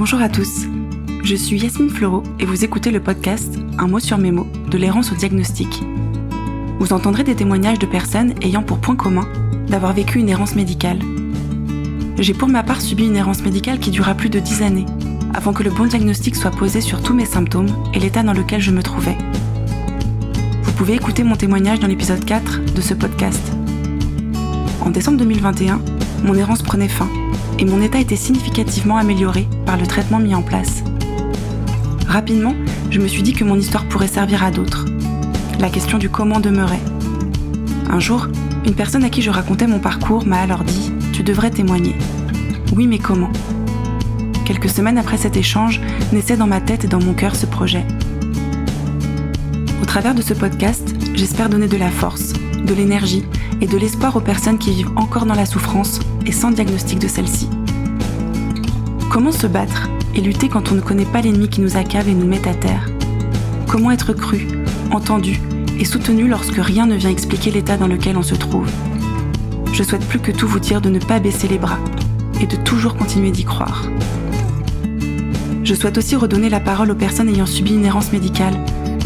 [0.00, 0.62] Bonjour à tous.
[1.22, 4.78] Je suis Yasmine Fleureau et vous écoutez le podcast Un mot sur mes mots de
[4.78, 5.82] l'errance au diagnostic.
[6.78, 9.28] Vous entendrez des témoignages de personnes ayant pour point commun
[9.68, 11.00] d'avoir vécu une errance médicale.
[12.16, 14.86] J'ai pour ma part subi une errance médicale qui dura plus de 10 années,
[15.34, 18.62] avant que le bon diagnostic soit posé sur tous mes symptômes et l'état dans lequel
[18.62, 19.18] je me trouvais.
[20.62, 23.52] Vous pouvez écouter mon témoignage dans l'épisode 4 de ce podcast.
[24.80, 25.78] En décembre 2021,
[26.24, 27.06] mon errance prenait fin
[27.60, 30.82] et mon état était significativement amélioré par le traitement mis en place.
[32.08, 32.54] Rapidement,
[32.90, 34.86] je me suis dit que mon histoire pourrait servir à d'autres.
[35.60, 36.80] La question du comment demeurait.
[37.90, 38.28] Un jour,
[38.64, 41.92] une personne à qui je racontais mon parcours m'a alors dit⁇ Tu devrais témoigner⁇
[42.74, 43.30] Oui, mais comment?
[44.46, 45.80] Quelques semaines après cet échange,
[46.12, 47.84] naissait dans ma tête et dans mon cœur ce projet.
[49.82, 52.32] Au travers de ce podcast, j'espère donner de la force,
[52.64, 53.24] de l'énergie
[53.60, 57.08] et de l'espoir aux personnes qui vivent encore dans la souffrance et sans diagnostic de
[57.08, 57.48] celle-ci.
[59.10, 62.14] Comment se battre et lutter quand on ne connaît pas l'ennemi qui nous accave et
[62.14, 62.88] nous met à terre?
[63.68, 64.46] Comment être cru,
[64.90, 65.40] entendu
[65.78, 68.68] et soutenu lorsque rien ne vient expliquer l'état dans lequel on se trouve?
[69.72, 71.78] Je souhaite plus que tout vous dire de ne pas baisser les bras
[72.40, 73.84] et de toujours continuer d'y croire.
[75.62, 78.54] Je souhaite aussi redonner la parole aux personnes ayant subi une errance médicale,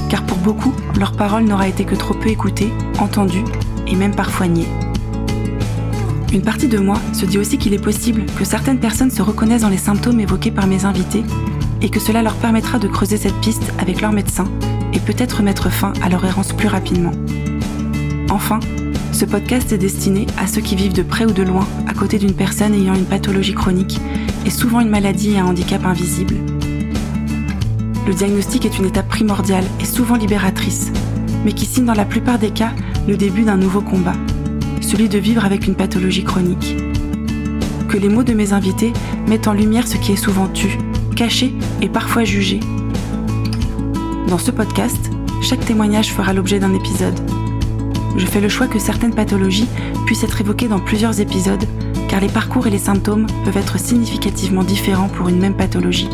[0.08, 3.44] car pour beaucoup, leur parole n'aura été que trop peu écoutée, entendue
[3.96, 4.46] même parfois.
[6.32, 9.62] Une partie de moi se dit aussi qu'il est possible que certaines personnes se reconnaissent
[9.62, 11.22] dans les symptômes évoqués par mes invités
[11.80, 14.46] et que cela leur permettra de creuser cette piste avec leur médecin
[14.92, 17.12] et peut-être mettre fin à leur errance plus rapidement.
[18.30, 18.58] Enfin,
[19.12, 22.18] ce podcast est destiné à ceux qui vivent de près ou de loin à côté
[22.18, 24.00] d'une personne ayant une pathologie chronique
[24.44, 26.34] et souvent une maladie et un handicap invisible.
[28.06, 30.90] Le diagnostic est une étape primordiale et souvent libératrice,
[31.44, 32.72] mais qui signe dans la plupart des cas
[33.06, 34.14] le début d'un nouveau combat
[34.84, 36.76] celui de vivre avec une pathologie chronique.
[37.88, 38.92] Que les mots de mes invités
[39.26, 40.78] mettent en lumière ce qui est souvent tu,
[41.16, 42.60] caché et parfois jugé.
[44.28, 45.10] Dans ce podcast,
[45.42, 47.18] chaque témoignage fera l'objet d'un épisode.
[48.16, 49.68] Je fais le choix que certaines pathologies
[50.06, 51.64] puissent être évoquées dans plusieurs épisodes,
[52.08, 56.10] car les parcours et les symptômes peuvent être significativement différents pour une même pathologie.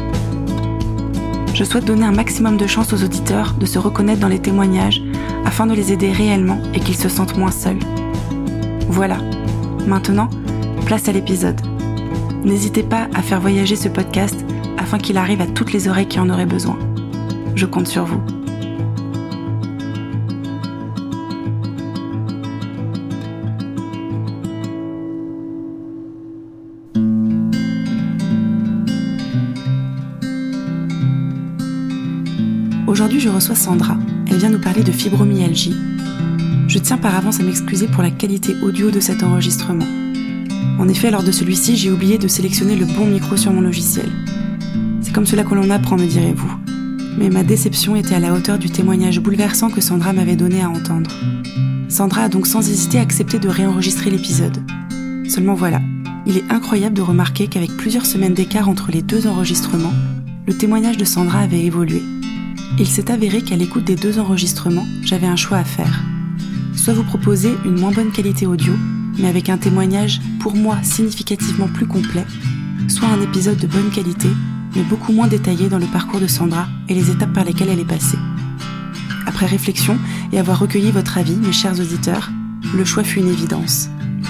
[1.54, 5.02] Je souhaite donner un maximum de chance aux auditeurs de se reconnaître dans les témoignages
[5.44, 7.78] afin de les aider réellement et qu'ils se sentent moins seuls.
[8.88, 9.18] Voilà,
[9.86, 10.28] maintenant,
[10.86, 11.60] place à l'épisode.
[12.44, 14.44] N'hésitez pas à faire voyager ce podcast
[14.78, 16.78] afin qu'il arrive à toutes les oreilles qui en auraient besoin.
[17.54, 18.20] Je compte sur vous.
[32.86, 33.96] Aujourd'hui, je reçois Sandra.
[34.30, 35.74] Elle vient nous parler de fibromyalgie
[36.70, 39.84] je tiens par avance à m'excuser pour la qualité audio de cet enregistrement.
[40.78, 44.08] En effet, lors de celui-ci, j'ai oublié de sélectionner le bon micro sur mon logiciel.
[45.02, 46.54] C'est comme cela que l'on apprend, me direz-vous.
[47.18, 50.70] Mais ma déception était à la hauteur du témoignage bouleversant que Sandra m'avait donné à
[50.70, 51.10] entendre.
[51.88, 54.62] Sandra a donc sans hésiter accepté de réenregistrer l'épisode.
[55.28, 55.80] Seulement voilà,
[56.24, 59.92] il est incroyable de remarquer qu'avec plusieurs semaines d'écart entre les deux enregistrements,
[60.46, 62.00] le témoignage de Sandra avait évolué.
[62.80, 66.02] Il s'est avéré qu'à l'écoute des deux enregistrements, j'avais un choix à faire
[66.80, 68.72] soit vous proposer une moins bonne qualité audio,
[69.18, 72.24] mais avec un témoignage pour moi significativement plus complet,
[72.88, 74.28] soit un épisode de bonne qualité,
[74.74, 77.80] mais beaucoup moins détaillé dans le parcours de Sandra et les étapes par lesquelles elle
[77.80, 78.18] est passée.
[79.26, 79.98] Après réflexion
[80.32, 82.30] et avoir recueilli votre avis, mes chers auditeurs,
[82.74, 83.88] le choix fut une évidence.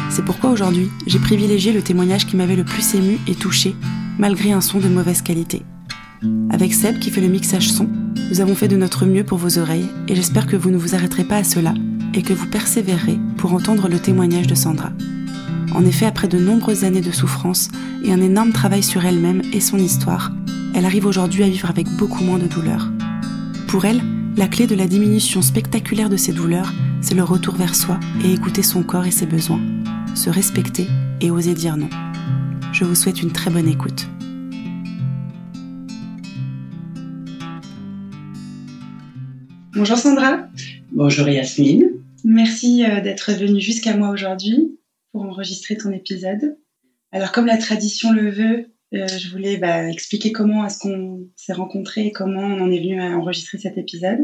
[0.08, 3.76] C'est pourquoi aujourd'hui, j'ai privilégié le témoignage qui m'avait le plus ému et touché,
[4.18, 5.62] malgré un son de mauvaise qualité.
[6.50, 7.88] Avec Seb qui fait le mixage son,
[8.30, 10.94] nous avons fait de notre mieux pour vos oreilles et j'espère que vous ne vous
[10.94, 11.72] arrêterez pas à cela
[12.12, 14.90] et que vous persévérez pour entendre le témoignage de Sandra.
[15.74, 17.68] En effet, après de nombreuses années de souffrance
[18.04, 20.32] et un énorme travail sur elle-même et son histoire,
[20.74, 22.90] elle arrive aujourd'hui à vivre avec beaucoup moins de douleur.
[23.68, 24.02] Pour elle,
[24.36, 28.32] la clé de la diminution spectaculaire de ses douleurs, c'est le retour vers soi et
[28.32, 29.60] écouter son corps et ses besoins,
[30.14, 30.86] se respecter
[31.20, 31.88] et oser dire non.
[32.72, 34.06] Je vous souhaite une très bonne écoute.
[39.72, 40.48] Bonjour Sandra.
[40.90, 41.84] Bonjour Yasmine.
[42.24, 44.76] Merci euh, d'être venue jusqu'à moi aujourd'hui
[45.12, 46.56] pour enregistrer ton épisode.
[47.12, 51.52] Alors comme la tradition le veut, euh, je voulais bah, expliquer comment est-ce qu'on s'est
[51.52, 54.18] rencontrés et comment on en est venu à enregistrer cet épisode.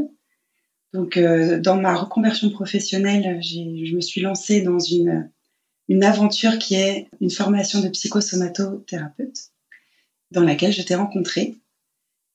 [0.92, 5.30] Donc euh, dans ma reconversion professionnelle, je me suis lancée dans une,
[5.88, 9.52] une aventure qui est une formation de psychosomatothérapeute
[10.32, 11.54] dans laquelle je t'ai rencontré.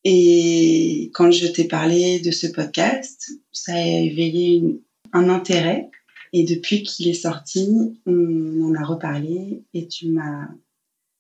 [0.03, 4.81] Et quand je t'ai parlé de ce podcast, ça a éveillé une,
[5.13, 5.89] un intérêt.
[6.33, 10.47] Et depuis qu'il est sorti, on en a reparlé et tu m'as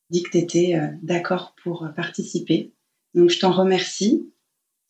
[0.09, 2.71] dit que tu étais d'accord pour participer.
[3.13, 4.31] Donc je t'en remercie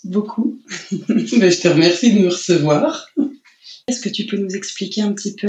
[0.04, 0.60] beaucoup.
[0.92, 3.08] Ben, je te remercie de me recevoir.
[3.88, 5.48] Est-ce que tu peux nous expliquer un petit peu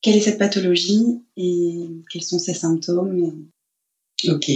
[0.00, 3.46] quelle est cette pathologie et quels sont ses symptômes
[4.26, 4.50] Ok.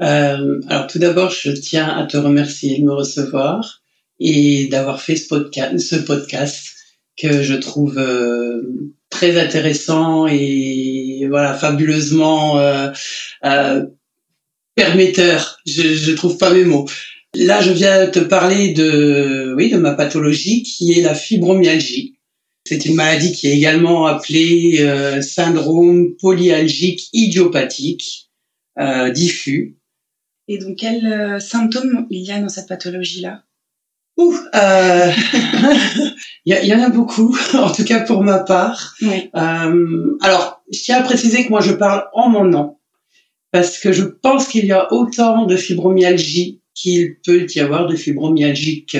[0.00, 3.82] Euh, alors tout d'abord, je tiens à te remercier de me recevoir
[4.20, 6.74] et d'avoir fait ce podcast, ce podcast
[7.16, 8.62] que je trouve euh,
[9.10, 12.90] très intéressant et voilà fabuleusement euh,
[13.44, 13.86] euh,
[14.74, 15.58] permetteur.
[15.66, 16.86] Je, je trouve pas mes mots.
[17.34, 22.16] Là, je viens te parler de oui de ma pathologie qui est la fibromyalgie.
[22.66, 28.30] C'est une maladie qui est également appelée euh, syndrome polyalgique idiopathique
[28.78, 29.76] euh, diffus.
[30.48, 33.42] Et donc, quels euh, symptômes il y a dans cette pathologie-là?
[34.16, 34.34] Ouh,
[36.46, 38.94] il y, en a beaucoup, en tout cas pour ma part.
[39.34, 42.78] alors, je tiens à préciser que moi, je parle en mon nom,
[43.50, 47.94] parce que je pense qu'il y a autant de fibromyalgie qu'il peut y avoir de
[47.94, 48.96] fibromyalgique.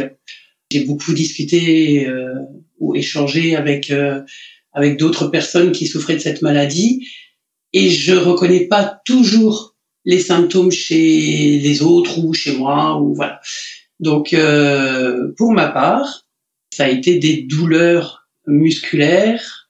[0.71, 2.07] J'ai beaucoup discuté
[2.79, 4.23] ou échanger avec euh,
[4.73, 7.09] avec d'autres personnes qui souffraient de cette maladie
[7.73, 9.76] et je reconnais pas toujours
[10.07, 13.41] les symptômes chez les autres ou chez moi ou voilà.
[14.01, 16.27] Donc euh, pour ma part,
[16.73, 19.69] ça a été des douleurs musculaires,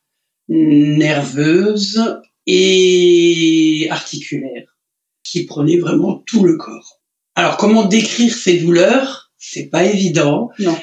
[0.48, 4.76] nerveuses et articulaires
[5.24, 7.00] qui prenaient vraiment tout le corps.
[7.34, 9.32] Alors comment décrire ces douleurs?
[9.38, 10.50] C'est pas évident.
[10.58, 10.78] Non.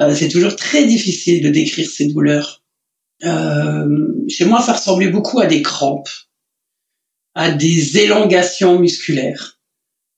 [0.00, 2.62] Euh, c'est toujours très difficile de décrire ces douleurs.
[3.24, 6.08] Euh, chez moi, ça ressemblait beaucoup à des crampes,
[7.36, 9.60] à des élongations musculaires,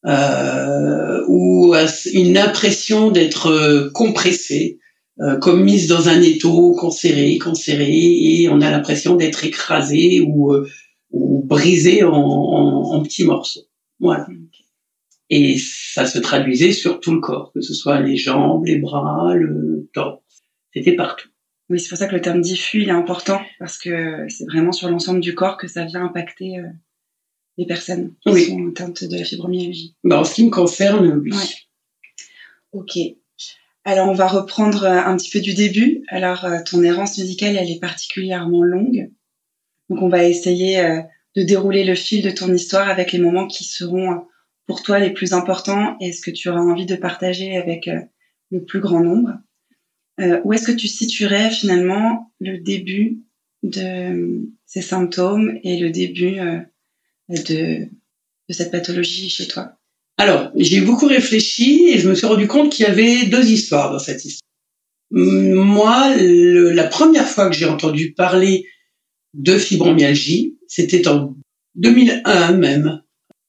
[0.06, 4.79] euh, ou à une impression d'être euh, compressé,
[5.20, 7.37] euh, comme mise dans un étau, qu'on serrait,
[7.91, 10.55] et on a l'impression d'être écrasé ou,
[11.11, 13.67] ou brisé en, en, en petits morceaux.
[13.99, 14.29] Voilà.
[15.29, 19.35] Et ça se traduisait sur tout le corps, que ce soit les jambes, les bras,
[19.35, 20.23] le torse.
[20.73, 21.29] C'était partout.
[21.69, 24.73] Oui, c'est pour ça que le terme diffus il est important parce que c'est vraiment
[24.73, 26.69] sur l'ensemble du corps que ça vient impacter euh,
[27.58, 29.94] les personnes qui sont atteintes de la fibromyalgie.
[30.05, 31.32] Bah, en ce qui me concerne, oui.
[32.72, 32.99] Ok.
[33.84, 36.02] Alors on va reprendre euh, un petit peu du début.
[36.08, 39.10] Alors euh, ton errance médicale, elle est particulièrement longue.
[39.90, 40.82] Donc on va essayer
[41.34, 44.26] de dérouler le fil de ton histoire avec les moments qui seront
[44.69, 48.00] pour toi les plus importants et ce que tu auras envie de partager avec euh,
[48.50, 49.32] le plus grand nombre.
[50.20, 53.22] Euh, où est-ce que tu situerais finalement le début
[53.62, 56.61] de euh, ces symptômes et le début euh,
[57.28, 57.88] de,
[58.48, 59.72] de cette pathologie chez toi
[60.16, 63.92] Alors, j'ai beaucoup réfléchi et je me suis rendu compte qu'il y avait deux histoires
[63.92, 64.48] dans cette histoire.
[65.10, 68.66] Moi, le, la première fois que j'ai entendu parler
[69.34, 71.34] de fibromyalgie, c'était en
[71.76, 73.02] 2001 même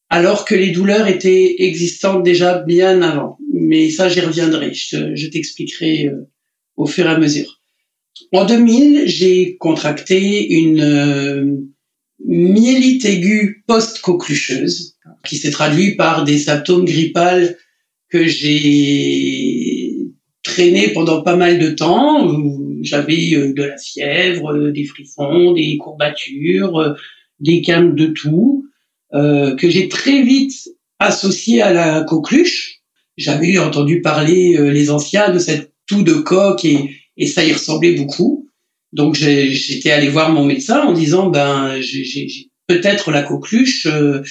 [0.09, 3.37] alors que les douleurs étaient existantes déjà bien avant.
[3.53, 4.73] Mais ça, j'y reviendrai.
[4.73, 6.27] Je, t'expliquerai euh,
[6.75, 7.61] au fur et à mesure.
[8.33, 11.55] En 2000, j'ai contracté une euh,
[12.29, 14.95] myélite aiguë post-coquelucheuse,
[15.25, 17.57] qui s'est traduit par des symptômes grippales
[18.09, 19.95] que j'ai
[20.43, 22.31] traîné pendant pas mal de temps.
[22.81, 26.95] J'avais euh, de la fièvre, des frissons, des courbatures,
[27.39, 28.65] des calmes de tout.
[29.13, 30.53] Euh, que j'ai très vite
[30.99, 32.81] associé à la coqueluche.
[33.17, 36.23] J'avais entendu parler euh, les anciens de cette toux de
[36.63, 38.48] et, et ça y ressemblait beaucoup.
[38.93, 43.85] Donc j'étais allé voir mon médecin en disant ben j'ai peut-être la coqueluche.
[43.87, 44.21] Euh,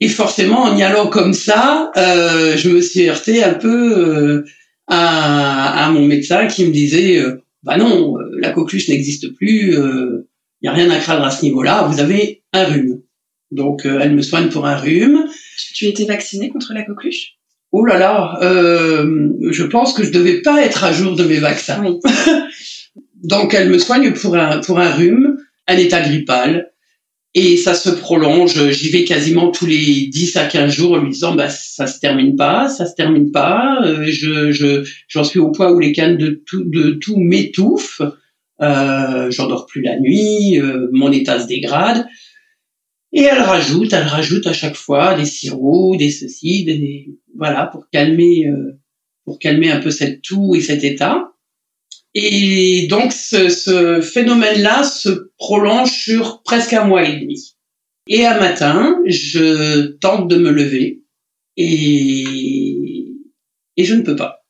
[0.00, 4.44] et forcément, en y allant comme ça, je me suis heurté un peu
[4.88, 7.22] à, à, mon médecin qui me disait
[7.62, 10.22] bah non, la coqueluche n'existe plus, il
[10.62, 13.00] n'y a rien à craindre à ce niveau-là, vous avez un rhume.
[13.50, 15.26] Donc, euh, elle me soigne pour un rhume.
[15.74, 17.34] Tu, étais vaccinée contre la coqueluche?
[17.72, 21.38] Oh là là, euh, je pense que je devais pas être à jour de mes
[21.38, 21.82] vaccins.
[21.84, 21.98] Oui.
[23.22, 26.72] Donc, elle me soigne pour un, pour un rhume, un état grippal.
[27.34, 28.70] Et ça se prolonge.
[28.70, 32.00] J'y vais quasiment tous les 10 à 15 jours en lui disant, bah, ça se
[32.00, 33.78] termine pas, ça se termine pas.
[33.84, 38.00] Euh, je, je, j'en suis au point où les cannes de tout, de tout m'étouffent.
[38.62, 40.58] Euh, j'en dors plus la nuit.
[40.58, 42.06] Euh, mon état se dégrade.
[43.12, 47.88] Et elle rajoute, elle rajoute à chaque fois des sirops, des ceci, des voilà pour
[47.90, 48.78] calmer, euh,
[49.24, 51.32] pour calmer un peu cette toux et cet état.
[52.18, 57.56] Et donc ce, ce phénomène-là se prolonge sur presque un mois et demi.
[58.08, 61.02] Et un matin, je tente de me lever
[61.58, 63.12] et
[63.76, 64.46] et je ne peux pas.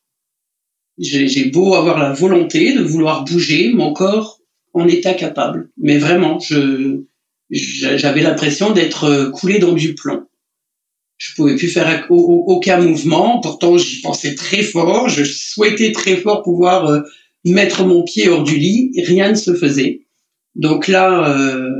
[0.98, 4.40] J'ai beau avoir la volonté de vouloir bouger, mon corps
[4.72, 5.70] en est incapable.
[5.76, 7.02] Mais vraiment, je
[7.50, 10.28] j'avais l'impression d'être euh, coulé dans du plomb.
[11.18, 13.40] Je pouvais plus faire aucun mouvement.
[13.40, 15.08] Pourtant, j'y pensais très fort.
[15.08, 17.00] Je souhaitais très fort pouvoir euh,
[17.46, 18.92] mettre mon pied hors du lit.
[19.06, 20.06] Rien ne se faisait.
[20.54, 21.70] Donc là, euh,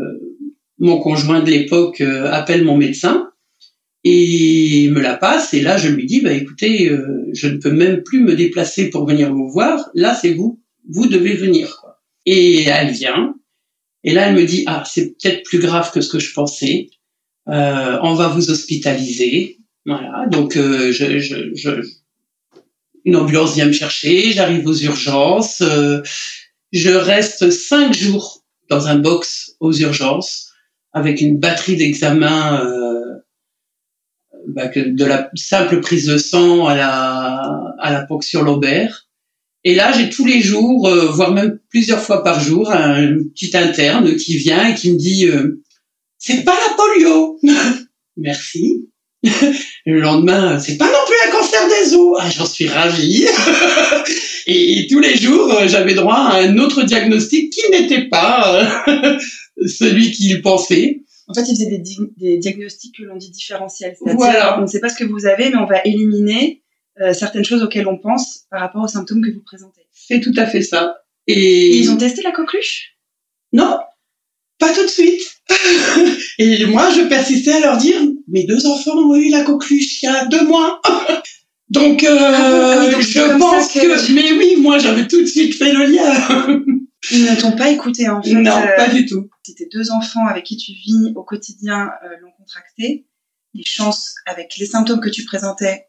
[0.79, 3.31] mon conjoint de l'époque euh, appelle mon médecin
[4.05, 5.55] et me la passe.
[5.55, 6.91] Et là, je lui dis, bah écoutez,
[7.33, 9.91] je ne peux même plus me déplacer pour venir vous voir.
[9.95, 10.61] Là, c'est vous.
[10.89, 11.77] Vous devez venir.
[11.81, 12.01] Quoi.
[12.25, 13.35] Et elle vient.
[14.05, 16.91] Et là, elle me dit, ah, c'est peut-être plus grave que ce que je pensais.
[17.49, 19.59] Euh, on va vous hospitaliser.
[19.85, 20.27] Voilà.
[20.31, 21.71] Donc, euh, je, je, je,
[23.07, 24.33] une ambulance vient me chercher.
[24.33, 25.63] J'arrive aux urgences.
[25.63, 26.03] Euh,
[26.73, 30.51] je reste cinq jours dans un box aux urgences
[30.93, 33.23] avec une batterie d'examens euh,
[34.49, 39.07] bah, de la simple prise de sang à la à la ponction lobaire.
[39.63, 43.57] Et là, j'ai tous les jours, euh, voire même plusieurs fois par jour, un petit
[43.57, 45.29] interne qui vient et qui me dit
[46.19, 47.39] c'est pas la polio.
[48.17, 48.91] Merci.
[49.87, 51.06] Le lendemain, c'est pas non
[52.19, 53.27] Ah, j'en suis ravie.
[54.47, 59.19] et, tous les jours, euh, j'avais droit à un autre diagnostic qui n'était pas euh,
[59.67, 61.03] celui qu'il pensait.
[61.29, 61.83] En fait, il faisait des,
[62.17, 63.97] des diagnostics que l'on dit différentiels.
[64.01, 64.59] Voilà.
[64.59, 66.63] On ne sait pas ce que vous avez, mais on va éliminer
[67.01, 69.83] euh, certaines choses auxquelles on pense par rapport aux symptômes que vous présentez.
[69.93, 70.97] C'est tout à fait ça.
[71.27, 72.97] Et ils ont testé la coqueluche?
[73.53, 73.79] Non,
[74.59, 75.21] pas tout de suite.
[76.39, 80.07] et moi, je persistais à leur dire, mes deux enfants ont eu la coqueluche il
[80.07, 80.81] y a deux mois.
[81.71, 84.15] Donc, euh, ah ah je pense que...
[84.15, 86.63] Mais oui, moi, j'avais tout de suite fait le lien.
[87.11, 88.35] Ils ne t'ont pas écouté, en fait.
[88.35, 89.29] Non, euh, pas du tout.
[89.45, 93.07] Si tes deux enfants avec qui tu vis au quotidien euh, l'ont contracté,
[93.55, 95.87] les chances avec les symptômes que tu présentais,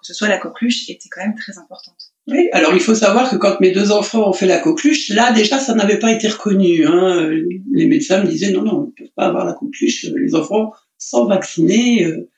[0.00, 2.12] que ce soit la coqueluche, étaient quand même très importantes.
[2.26, 5.32] Oui, alors il faut savoir que quand mes deux enfants ont fait la coqueluche, là
[5.32, 6.86] déjà ça n'avait pas été reconnu.
[6.86, 7.28] Hein.
[7.72, 10.06] Les médecins me disaient non, non, ils ne peuvent pas avoir la coqueluche.
[10.14, 12.30] Les enfants sans vacciner euh,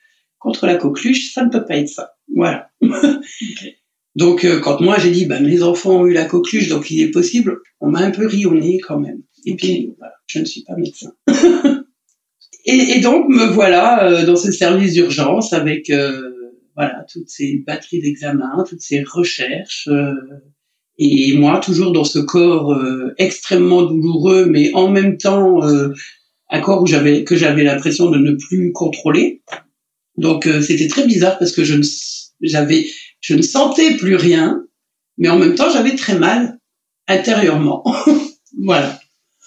[0.43, 2.11] contre la coqueluche, ça ne peut pas être ça.
[2.35, 2.69] Voilà.
[4.15, 7.01] donc euh, quand moi j'ai dit bah, mes enfants ont eu la coqueluche, donc il
[7.01, 9.23] est possible, on m'a un peu ri au nez quand même.
[9.45, 11.13] Et puis voilà, je ne suis pas médecin.
[12.65, 15.89] et, et, donc me voilà euh, dans ce service d'urgence avec
[16.75, 19.87] voilà, toutes ces batteries d'examens, toutes ces recherches.
[19.91, 20.13] Euh,
[20.97, 25.89] et moi, toujours dans ce corps euh, extrêmement douloureux, mais en même temps euh,
[26.49, 29.41] un corps où j'avais que j'avais l'impression de ne plus contrôler.
[30.17, 31.83] Donc c'était très bizarre parce que je ne
[32.41, 32.87] j'avais
[33.19, 34.63] je ne sentais plus rien,
[35.17, 36.59] mais en même temps j'avais très mal
[37.07, 37.83] intérieurement.
[38.63, 38.99] voilà.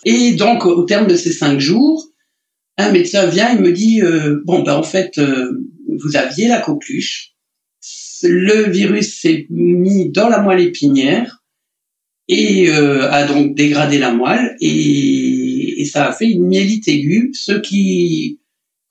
[0.04, 2.08] Et donc au terme de ces cinq jours,
[2.78, 4.00] un médecin vient et me dit
[4.44, 7.32] bon ben en fait vous aviez la coqueluche.
[8.22, 11.44] Le virus s'est mis dans la moelle épinière
[12.28, 17.52] et euh, a donc dégradé la moelle et, ça a fait une myélite aiguë, ce
[17.52, 18.40] qui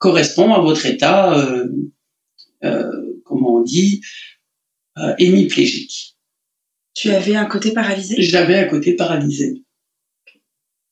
[0.06, 1.66] correspond à votre état, euh,
[2.62, 4.02] euh, comment on dit,
[5.18, 6.16] hémiplégique.
[6.94, 8.22] Tu avais un côté paralysé?
[8.22, 9.64] J'avais un côté paralysé.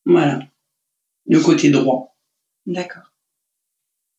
[0.05, 0.41] Voilà.
[1.27, 2.17] Le côté droit.
[2.67, 3.13] D'accord.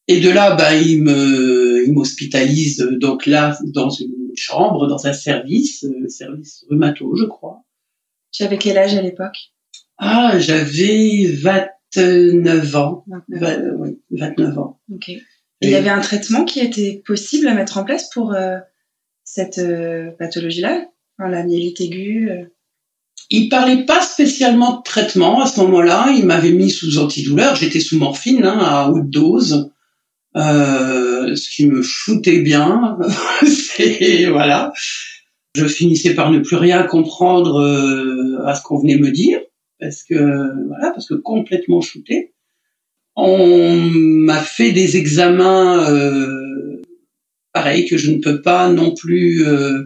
[0.08, 5.14] Et de là, bah, il me, il m'hospitalise donc là dans une chambre, dans un
[5.14, 7.66] service, euh, service rhumato, je crois.
[8.32, 9.52] Tu avais quel âge à l'époque?
[9.98, 11.26] Ah, j'avais
[11.96, 13.06] 29 ans.
[13.30, 14.80] 29, oui, 29 ans.
[14.94, 15.10] Ok.
[15.10, 15.22] Et
[15.62, 18.58] il y avait un traitement qui était possible à mettre en place pour euh,
[19.24, 20.86] cette euh, pathologie-là,
[21.18, 22.30] enfin, la myélite aiguë.
[23.30, 26.14] Il parlait pas spécialement de traitement à ce moment-là.
[26.16, 27.56] Il m'avait mis sous antidouleur.
[27.56, 29.72] J'étais sous morphine hein, à haute dose.
[30.36, 32.98] Euh, ce qui me shootait bien.
[33.42, 34.74] c'est voilà.
[35.56, 39.40] Je finissais par ne plus rien comprendre euh, à ce qu'on venait me dire
[39.80, 40.16] parce que
[40.68, 42.34] voilà, parce que complètement shooté.
[43.18, 46.82] On m'a fait des examens euh,
[47.54, 49.84] pareil que je ne peux pas non plus euh,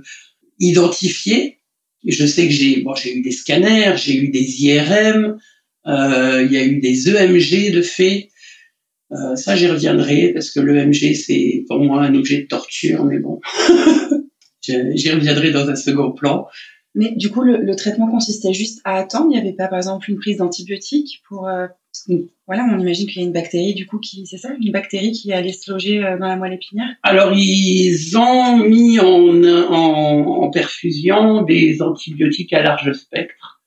[0.59, 1.59] identifier.
[2.05, 5.37] Je sais que j'ai bon, j'ai eu des scanners, j'ai eu des IRM,
[5.85, 8.29] euh, il y a eu des EMG de fait.
[9.11, 13.19] Euh, ça, j'y reviendrai parce que l'EMG, c'est pour moi un objet de torture, mais
[13.19, 13.39] bon,
[14.61, 16.47] j'y reviendrai dans un second plan.
[16.95, 19.27] Mais du coup, le, traitement consistait juste à attendre.
[19.29, 21.47] Il n'y avait pas, par exemple, une prise d'antibiotiques pour.
[21.47, 21.67] Euh,
[22.47, 25.11] voilà, on imagine qu'il y a une bactérie, du coup, qui, c'est ça, une bactérie
[25.11, 26.89] qui allait se loger euh, dans la moelle épinière?
[27.03, 33.59] Alors, ils ont mis en, en, en perfusion des antibiotiques à large spectre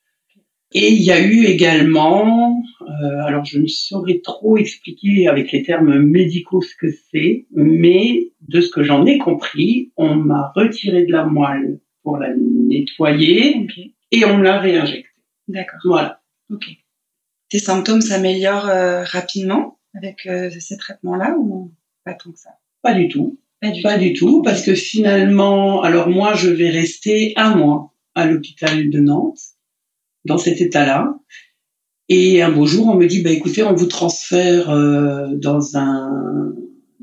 [0.74, 5.62] et il y a eu également, euh, alors je ne saurais trop expliquer avec les
[5.62, 11.04] termes médicaux ce que c'est, mais de ce que j'en ai compris, on m'a retiré
[11.04, 13.66] de la moelle pour la nettoyer
[14.10, 15.08] et on me l'a réinjectée.
[15.48, 15.80] D'accord.
[15.84, 16.22] Voilà.
[16.50, 16.64] Ok.
[17.48, 21.72] Tes symptômes s'améliorent euh, rapidement avec euh, ces traitements-là ou
[22.04, 22.50] pas tant que ça?
[22.82, 23.38] Pas du tout.
[23.60, 27.94] Pas du, pas du tout, parce que finalement, alors moi, je vais rester un mois
[28.16, 29.52] à l'hôpital de Nantes,
[30.24, 31.14] dans cet état-là.
[32.08, 36.54] Et un beau jour, on me dit, bah écoutez, on vous transfère euh, dans un,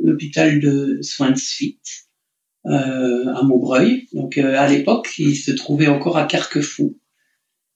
[0.06, 2.09] hôpital de soins de suite
[2.70, 4.08] à Montbreuil.
[4.14, 6.98] Donc euh, à l'époque, il se trouvait encore à Carquefou.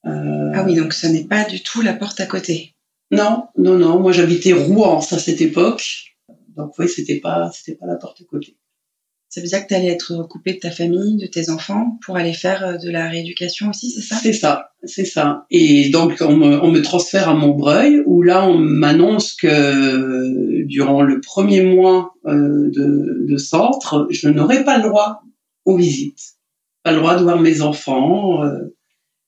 [0.06, 2.74] Euh, ah oui, donc ce n'est pas du tout la porte à côté.
[3.10, 4.00] Non, non, non.
[4.00, 6.14] Moi, j'habitais Rouen à cette époque.
[6.56, 8.56] Donc oui, c'était pas, c'était pas la porte à côté.
[9.34, 12.16] Ça veut dire que tu allais être coupé de ta famille, de tes enfants, pour
[12.16, 14.14] aller faire euh, de la rééducation aussi, c'est ça?
[14.22, 15.44] C'est ça, c'est ça.
[15.50, 21.02] Et donc on me, on me, transfère à Montbreuil, où là on m'annonce que durant
[21.02, 25.22] le premier mois euh, de, de, centre, je n'aurai pas le droit
[25.64, 26.36] aux visites,
[26.84, 28.72] pas le droit de voir mes enfants, euh,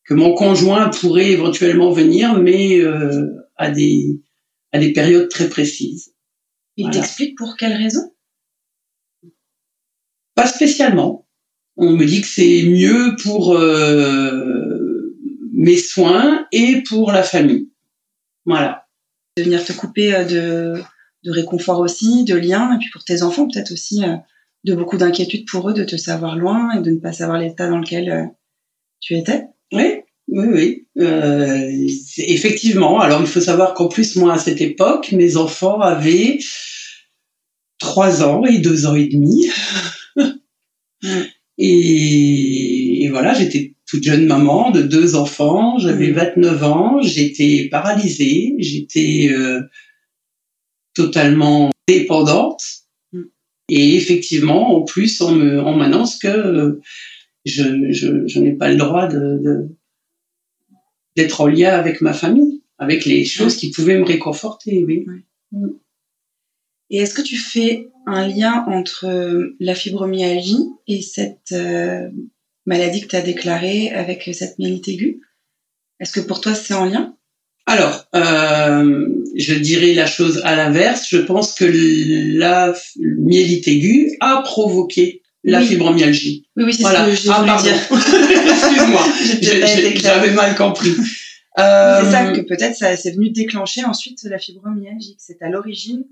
[0.04, 4.20] que mon conjoint pourrait éventuellement venir, mais euh, à des
[4.70, 6.14] à des périodes très précises.
[6.76, 8.12] Il t'explique pour quelle raison?
[10.36, 11.26] Pas spécialement.
[11.76, 15.12] On me dit que c'est mieux pour euh,
[15.52, 17.70] mes soins et pour la famille.
[18.44, 18.86] Voilà.
[19.36, 20.82] De venir te couper euh, de,
[21.24, 24.16] de réconfort aussi, de liens, et puis pour tes enfants peut-être aussi euh,
[24.64, 27.68] de beaucoup d'inquiétude pour eux de te savoir loin et de ne pas savoir l'état
[27.68, 28.30] dans lequel
[29.00, 29.44] tu étais.
[29.72, 30.86] Oui, oui, oui.
[30.98, 31.70] Euh,
[32.18, 32.98] effectivement.
[33.00, 36.38] Alors il faut savoir qu'en plus moi à cette époque, mes enfants avaient
[37.78, 39.50] trois ans et deux ans et demi.
[41.58, 49.28] Et, voilà, j'étais toute jeune maman de deux enfants, j'avais 29 ans, j'étais paralysée, j'étais
[49.30, 49.62] euh,
[50.94, 52.62] totalement dépendante.
[53.68, 56.80] Et effectivement, en plus, on me, on m'annonce que
[57.44, 59.68] je, je, je n'ai pas le droit de,
[61.16, 65.04] d'être en lien avec ma famille, avec les choses qui pouvaient me réconforter, oui.
[65.52, 65.68] Mm.
[66.90, 72.08] Et est-ce que tu fais un lien entre euh, la fibromyalgie et cette euh,
[72.64, 75.20] maladie que tu as déclarée avec cette myélite aiguë?
[75.98, 77.16] Est-ce que pour toi c'est en lien?
[77.68, 81.08] Alors, euh, je dirais la chose à l'inverse.
[81.10, 81.64] Je pense que
[82.38, 86.46] la myélite aiguë a provoqué la fibromyalgie.
[86.56, 87.08] Oui, oui, c'est ce que ah,
[88.52, 89.04] Excuse-moi,
[89.96, 90.94] j'avais mal compris.
[91.56, 91.62] c'est
[92.12, 95.16] ça que peut-être ça c'est venu déclencher ensuite la fibromyalgie.
[95.18, 96.04] C'est à l'origine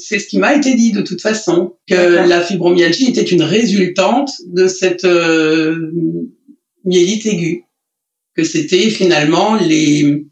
[0.00, 1.94] c'est ce qui m'a été dit de toute façon, que
[2.28, 5.92] la fibromyalgie était une résultante de cette euh,
[6.84, 7.64] myélite aiguë,
[8.34, 10.26] que c'était finalement les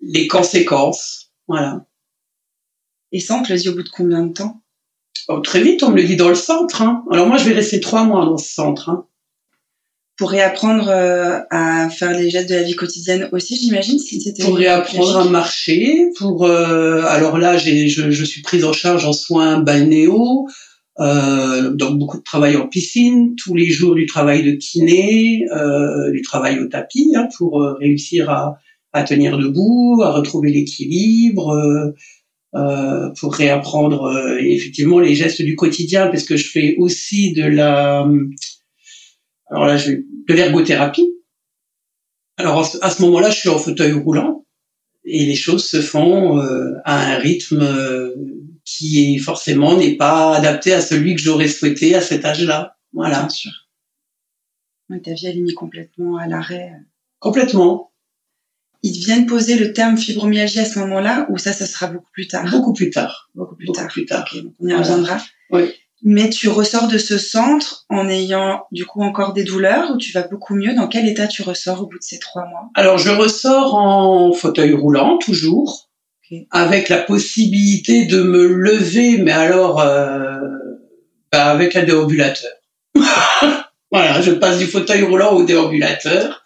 [0.00, 1.86] les conséquences, voilà.
[3.12, 4.62] Et ça, on te le dit au bout de combien de temps?
[5.28, 6.82] Oh, Très vite, on me le dit dans le centre.
[6.82, 7.04] Hein.
[7.10, 8.90] Alors moi, je vais rester trois mois dans ce centre.
[8.90, 9.06] Hein
[10.16, 13.98] pour réapprendre euh, à faire les gestes de la vie quotidienne aussi, j'imagine.
[13.98, 16.06] Si c'était pour réapprendre à marcher.
[16.18, 20.46] Pour euh, alors là, j'ai, je, je, suis prise en charge en soins balnéo,
[21.00, 26.12] euh, donc beaucoup de travail en piscine, tous les jours du travail de kiné, euh,
[26.12, 28.58] du travail au tapis hein, pour euh, réussir à,
[28.92, 31.92] à, tenir debout, à retrouver l'équilibre.
[32.56, 38.06] Euh, pour réapprendre effectivement les gestes du quotidien parce que je fais aussi de la
[39.46, 41.10] alors là, je de l'ergothérapie.
[42.36, 44.44] Alors à ce moment-là, je suis en fauteuil roulant
[45.04, 48.14] et les choses se font euh, à un rythme euh,
[48.64, 52.76] qui est forcément n'est pas adapté à celui que j'aurais souhaité à cet âge-là.
[52.92, 53.20] Voilà.
[53.20, 53.52] Bien sûr.
[55.02, 56.72] ta vie elle est mise complètement à l'arrêt.
[57.18, 57.92] Complètement.
[58.82, 62.28] Ils viennent poser le terme fibromyalgie à ce moment-là ou ça, ça sera beaucoup plus
[62.28, 62.50] tard?
[62.50, 63.30] Beaucoup plus tard.
[63.34, 63.88] Beaucoup plus tard.
[63.88, 64.28] Plus tard.
[64.58, 65.18] on y reviendra.
[65.50, 65.72] Oui.
[66.06, 70.12] Mais tu ressors de ce centre en ayant du coup encore des douleurs ou tu
[70.12, 70.74] vas beaucoup mieux?
[70.74, 72.68] Dans quel état tu ressors au bout de ces trois mois?
[72.74, 75.88] Alors je ressors en fauteuil roulant toujours,
[76.50, 80.36] avec la possibilité de me lever, mais alors euh,
[81.32, 82.52] bah, avec un déambulateur.
[83.90, 86.44] voilà, je passe du fauteuil roulant au déambulateur.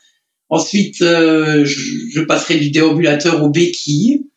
[0.51, 1.81] Ensuite, euh, je,
[2.14, 4.29] je passerai du déambulateur au béquille.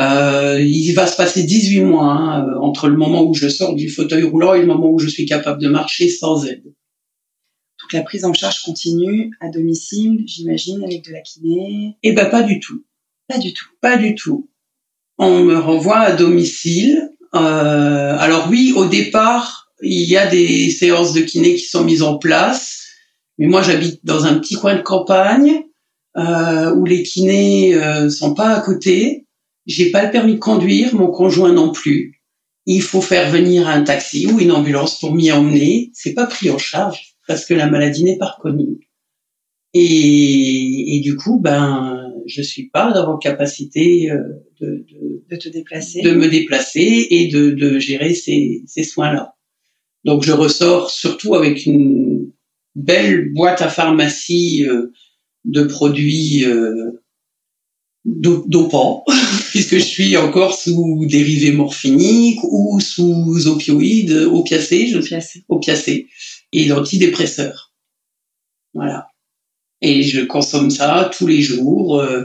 [0.00, 3.74] Euh, il va se passer 18 mois hein, euh, entre le moment où je sors
[3.74, 6.64] du fauteuil roulant et le moment où je suis capable de marcher sans aide.
[6.64, 12.28] Donc la prise en charge continue à domicile, j'imagine, avec de la kiné Eh ben
[12.28, 12.84] pas du tout.
[13.28, 13.66] Pas du tout.
[13.80, 14.48] Pas du tout.
[15.18, 17.10] On me renvoie à domicile.
[17.34, 22.02] Euh, alors oui, au départ, il y a des séances de kiné qui sont mises
[22.02, 22.86] en place,
[23.38, 25.62] mais moi j'habite dans un petit coin de campagne
[26.16, 29.23] euh, où les kinés euh, sont pas à côté.
[29.66, 32.20] J'ai pas le permis de conduire, mon conjoint non plus.
[32.66, 35.90] Il faut faire venir un taxi ou une ambulance pour m'y emmener.
[35.94, 38.88] C'est pas pris en charge parce que la maladie n'est pas reconnue.
[39.74, 44.18] Et, et, du coup, ben, je suis pas dans capacité euh,
[44.60, 49.34] de, de, de, te déplacer, de me déplacer et de, de gérer ces, ces soins-là.
[50.04, 52.30] Donc je ressors surtout avec une
[52.74, 54.92] belle boîte à pharmacie euh,
[55.44, 57.02] de produits euh,
[58.04, 59.04] dopants,
[59.50, 65.44] puisque je suis encore sous dérivés morphiniques ou sous opioïdes, opiacés, je Opiacés.
[65.48, 66.08] opiacés
[66.52, 67.72] et d'antidépresseurs.
[68.74, 69.08] Voilà.
[69.80, 72.24] Et je consomme ça tous les jours euh,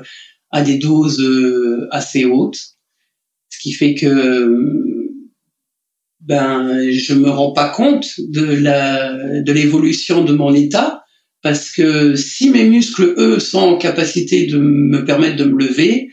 [0.52, 2.60] à des doses euh, assez hautes,
[3.50, 4.80] ce qui fait que
[6.22, 10.99] ben je me rends pas compte de la de l'évolution de mon état
[11.42, 16.10] parce que si mes muscles eux sont en capacité de me permettre de me lever,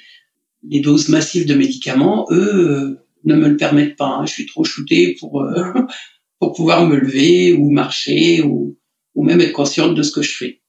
[0.68, 4.08] les doses massives de médicaments eux ne me le permettent pas.
[4.08, 4.26] Hein.
[4.26, 5.72] Je suis trop shooté pour euh,
[6.38, 8.76] pour pouvoir me lever ou marcher ou
[9.14, 10.60] ou même être consciente de ce que je fais.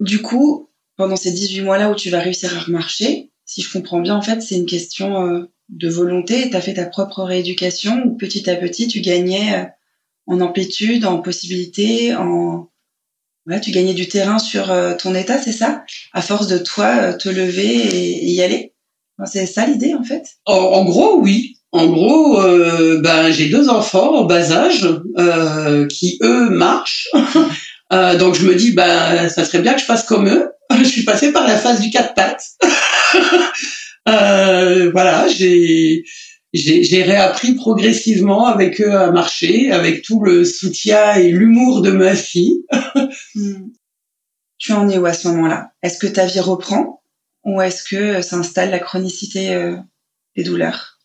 [0.00, 4.00] Du coup, pendant ces 18 mois-là où tu vas réussir à remarcher, si je comprends
[4.00, 6.50] bien, en fait, c'est une question euh, de volonté.
[6.50, 9.64] Tu as fait ta propre rééducation où petit à petit, tu gagnais euh,
[10.26, 12.70] en amplitude, en possibilité, en...
[13.48, 15.82] Ouais, tu gagnais du terrain sur euh, ton état, c'est ça?
[16.12, 18.74] À force de toi te lever et, y aller?
[19.24, 20.22] C'est ça l'idée, en fait?
[20.44, 21.54] En, gros, oui.
[21.72, 24.86] En gros, euh, ben j'ai deux enfants en bas âge
[25.18, 27.08] euh, qui eux marchent.
[27.90, 30.50] Euh, donc je me dis ben ça serait bien que je fasse comme eux.
[30.78, 32.44] Je suis passée par la phase du quatre pattes.
[34.08, 36.02] Euh, voilà, j'ai
[36.52, 41.90] j'ai j'ai réappris progressivement avec eux à marcher, avec tout le soutien et l'humour de
[41.90, 42.64] ma fille.
[43.34, 43.68] Hmm.
[44.58, 45.70] Tu en es où à ce moment-là?
[45.82, 47.02] Est-ce que ta vie reprend
[47.44, 49.76] ou est-ce que s'installe la chronicité euh,
[50.36, 50.98] des douleurs?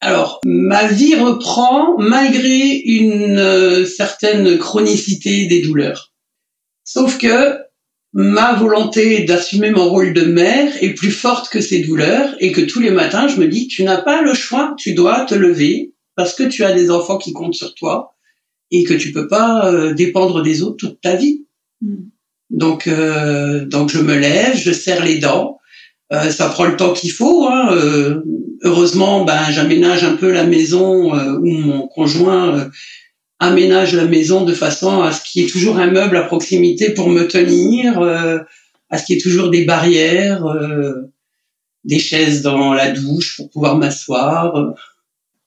[0.00, 6.12] Alors, ma vie reprend malgré une euh, certaine chronicité des douleurs.
[6.82, 7.58] Sauf que
[8.12, 12.60] ma volonté d'assumer mon rôle de mère est plus forte que ces douleurs et que
[12.60, 15.92] tous les matins, je me dis, tu n'as pas le choix, tu dois te lever
[16.14, 18.14] parce que tu as des enfants qui comptent sur toi
[18.70, 21.46] et que tu peux pas euh, dépendre des autres toute ta vie.
[21.80, 22.08] Hmm.
[22.50, 25.58] Donc, euh, donc je me lève, je serre les dents.
[26.12, 27.48] Euh, ça prend le temps qu'il faut.
[27.48, 27.72] Hein.
[27.72, 28.22] Euh,
[28.62, 32.64] heureusement, ben j'aménage un peu la maison euh, où mon conjoint euh,
[33.42, 36.90] aménage la maison de façon à ce qu'il y ait toujours un meuble à proximité
[36.94, 38.38] pour me tenir, euh,
[38.88, 41.12] à ce qu'il y ait toujours des barrières, euh,
[41.84, 44.56] des chaises dans la douche pour pouvoir m'asseoir.
[44.56, 44.70] euh,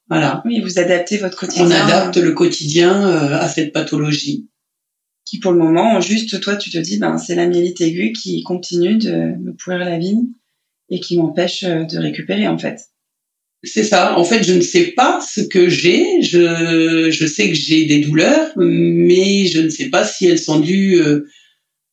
[0.10, 0.44] voilà.
[0.46, 1.66] Oui, vous adaptez votre quotidien.
[1.66, 4.50] On adapte le quotidien euh, à cette pathologie.
[5.26, 8.44] Qui pour le moment, juste toi, tu te dis, ben c'est la myélite aiguë qui
[8.44, 10.20] continue de me pourrir la vie
[10.90, 12.80] et qui m'empêche euh, de récupérer en fait.
[13.66, 14.18] C'est ça.
[14.18, 16.22] En fait, je ne sais pas ce que j'ai.
[16.22, 20.60] Je, je sais que j'ai des douleurs, mais je ne sais pas si elles sont
[20.60, 21.28] dues euh,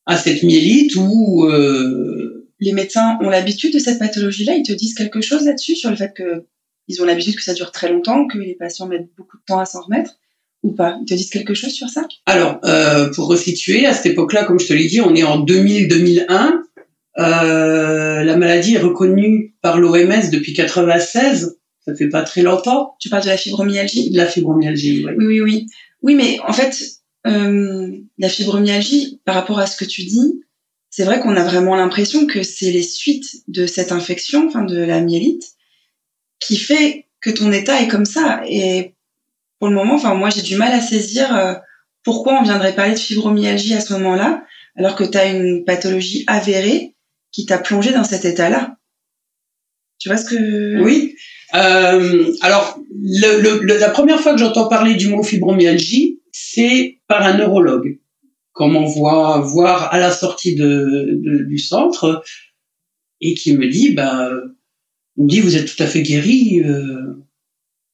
[0.05, 4.55] à cette myélite ou euh, Les médecins ont l'habitude de cette pathologie-là.
[4.55, 6.45] Ils te disent quelque chose là-dessus sur le fait que
[6.87, 9.59] ils ont l'habitude que ça dure très longtemps, que les patients mettent beaucoup de temps
[9.59, 10.17] à s'en remettre
[10.63, 10.97] ou pas.
[11.01, 12.05] Ils te disent quelque chose sur ça?
[12.25, 15.45] Alors, euh, pour resituer, à cette époque-là, comme je te l'ai dit, on est en
[15.45, 16.53] 2000-2001.
[17.19, 21.59] Euh, la maladie est reconnue par l'OMS depuis 96.
[21.85, 22.95] Ça fait pas très longtemps.
[22.99, 24.11] Tu parles de la fibromyalgie?
[24.11, 25.15] De la fibromyalgie, ouais.
[25.17, 25.67] Oui, oui, oui.
[26.01, 26.77] Oui, mais en fait,
[27.27, 30.43] euh, la fibromyalgie, par rapport à ce que tu dis,
[30.89, 34.77] c'est vrai qu'on a vraiment l'impression que c'est les suites de cette infection, enfin de
[34.77, 35.53] la myélite,
[36.39, 38.43] qui fait que ton état est comme ça.
[38.47, 38.93] Et
[39.59, 41.55] pour le moment, enfin moi j'ai du mal à saisir euh,
[42.03, 46.25] pourquoi on viendrait parler de fibromyalgie à ce moment-là, alors que tu as une pathologie
[46.27, 46.95] avérée
[47.31, 48.77] qui t'a plongé dans cet état-là.
[49.99, 51.15] Tu vois ce que Oui.
[51.55, 57.21] Euh, alors, le, le- la première fois que j'entends parler du mot fibromyalgie, c'est par
[57.23, 57.99] un neurologue
[58.53, 62.23] qu'on m'envoie voir à la sortie de, de- du centre
[63.21, 64.29] et qui me dit, bah,
[65.17, 66.61] me dit, vous êtes tout à fait guéri.
[66.63, 67.13] euh,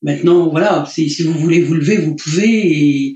[0.01, 2.47] maintenant, voilà, si, si vous voulez vous lever, vous pouvez.
[2.47, 3.15] Et,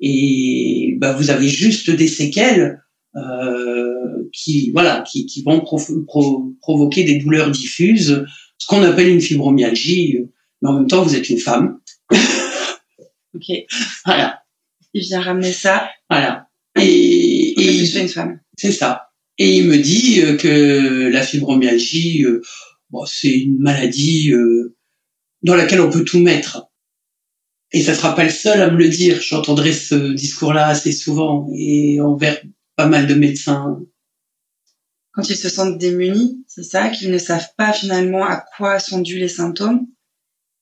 [0.00, 2.80] et bah, vous avez juste des séquelles
[3.16, 8.24] euh, qui, voilà, qui, qui vont prof- pro- provoquer des douleurs diffuses
[8.62, 11.80] ce qu'on appelle une fibromyalgie, euh, mais en même temps, vous êtes une femme.
[13.34, 13.46] Ok.
[14.04, 14.42] Voilà,
[14.92, 15.88] Il vient ramener ça.
[16.10, 16.48] voilà.
[16.78, 17.54] Et,
[17.86, 18.40] suis une femme.
[18.58, 19.08] c'est ça.
[19.38, 22.42] Et il me dit euh, que la fibromyalgie, euh,
[22.90, 24.32] bon, c'est une maladie
[25.42, 26.66] dans laquelle on peut tout mettre.
[27.72, 29.22] Et ça sera pas le seul à me le dire.
[29.22, 32.38] J'entendrai ce discours-là assez souvent et envers
[32.76, 33.80] pas mal de médecins.
[35.12, 39.00] Quand ils se sentent démunis, c'est ça, qu'ils ne savent pas finalement à quoi sont
[39.00, 39.86] dus les symptômes,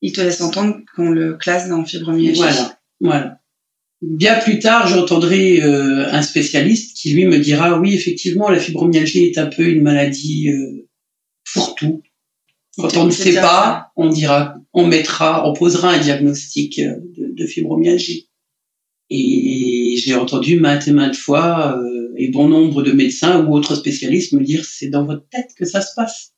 [0.03, 2.41] ils te laissent entendre qu'on le classe dans fibromyalgie.
[2.41, 3.41] Voilà, voilà.
[4.03, 9.25] Bien plus tard, j'entendrai euh, un spécialiste qui lui me dira oui, effectivement, la fibromyalgie
[9.25, 10.89] est un peu une maladie euh,
[11.45, 12.03] fourre-tout.
[12.77, 17.35] Quand on ne sait pas, on dira, on mettra, on posera un diagnostic euh, de,
[17.35, 18.31] de fibromyalgie.
[19.11, 23.75] Et j'ai entendu maintes et maintes fois euh, et bon nombre de médecins ou autres
[23.75, 26.33] spécialistes me dire c'est dans votre tête que ça se passe.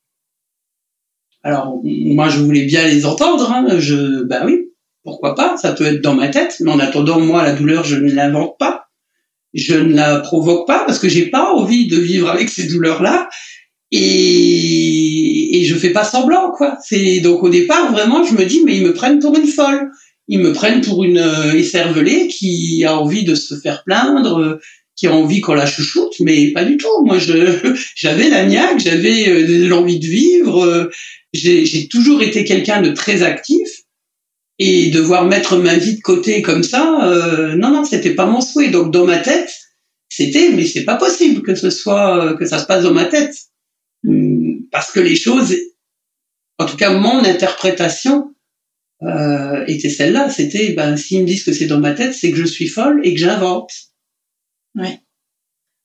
[1.41, 4.71] Alors moi je voulais bien les entendre, hein, je ben oui,
[5.03, 7.95] pourquoi pas, ça peut être dans ma tête, mais en attendant moi la douleur je
[7.95, 8.85] ne l'invente pas,
[9.53, 13.01] je ne la provoque pas parce que j'ai pas envie de vivre avec ces douleurs
[13.01, 13.29] là
[13.91, 16.77] et, et je fais pas semblant quoi.
[16.81, 19.91] C'est donc au départ vraiment je me dis mais ils me prennent pour une folle
[20.27, 24.59] ils me prennent pour une euh, écervelée qui a envie de se faire plaindre, euh,
[24.95, 27.03] qui a envie qu'on la chouchoute, mais pas du tout.
[27.03, 30.89] Moi, je, j'avais la niaque, j'avais euh, l'envie de vivre.
[31.33, 33.67] J'ai, toujours été quelqu'un de très actif
[34.59, 38.39] et devoir mettre ma vie de côté comme ça, euh, non, non, c'était pas mon
[38.39, 38.69] souhait.
[38.69, 39.51] Donc dans ma tête,
[40.09, 43.35] c'était, mais c'est pas possible que ce soit, que ça se passe dans ma tête,
[44.71, 45.55] parce que les choses,
[46.59, 48.33] en tout cas mon interprétation
[49.03, 50.29] euh, était celle-là.
[50.29, 53.01] C'était, ben, s'ils me disent que c'est dans ma tête, c'est que je suis folle
[53.03, 53.71] et que j'invente.
[54.75, 54.99] Oui.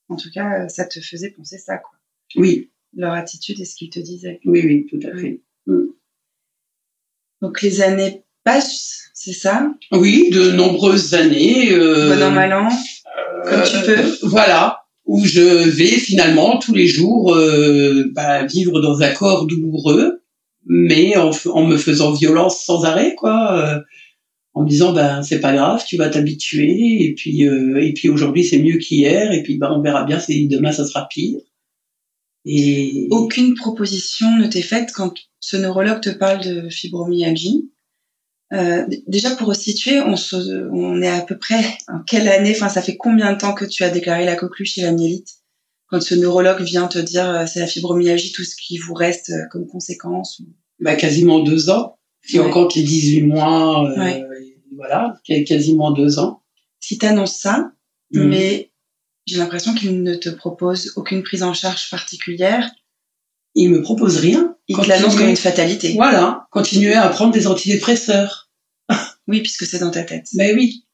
[0.09, 1.99] En tout cas, ça te faisait penser ça, quoi.
[2.37, 2.71] Oui.
[2.95, 4.41] Leur attitude et ce qu'ils te disaient.
[4.45, 5.43] Oui, oui, tout à fait.
[5.67, 5.89] Mm.
[7.43, 9.71] Donc les années passent, c'est ça?
[9.93, 11.73] Oui, de nombreuses années.
[11.73, 12.69] Euh, bon an, mal an,
[13.45, 13.99] comme tu peux.
[13.99, 19.47] Euh, voilà, où je vais finalement tous les jours euh, bah, vivre dans un corps
[19.47, 20.23] douloureux
[20.69, 23.59] mais en, me faisant violence sans arrêt, quoi.
[23.59, 23.81] Euh,
[24.55, 28.09] en me disant ben c'est pas grave, tu vas t'habituer et puis euh, et puis
[28.09, 31.41] aujourd'hui c'est mieux qu'hier et puis ben on verra bien si demain ça sera pire.
[32.45, 37.71] Et aucune proposition ne t'est faite quand ce neurologue te parle de fibromyalgie.
[38.53, 40.15] Euh, déjà pour resituer, on,
[40.73, 43.67] on est à peu près en quelle année, enfin ça fait combien de temps que
[43.67, 45.38] tu as déclaré la coqueluche et la myélite
[45.89, 49.31] quand ce neurologue vient te dire euh, c'est la fibromyalgie, tout ce qui vous reste
[49.31, 50.43] euh, comme conséquence
[50.81, 51.99] bah, Quasiment deux ans.
[52.23, 54.25] Si on compte les 18 mois, euh,
[54.77, 56.43] voilà, quasiment deux ans.
[56.81, 57.73] Si tu annonces ça,
[58.13, 58.23] mm.
[58.23, 58.73] mais
[59.27, 62.71] j'ai l'impression qu'il ne te propose aucune prise en charge particulière.
[63.55, 64.57] Il me propose rien.
[64.69, 65.95] Il te l'annonce comme une fatalité.
[65.95, 68.51] Voilà, continuer à prendre des antidépresseurs.
[69.27, 70.29] oui, puisque c'est dans ta tête.
[70.35, 70.85] Ben oui.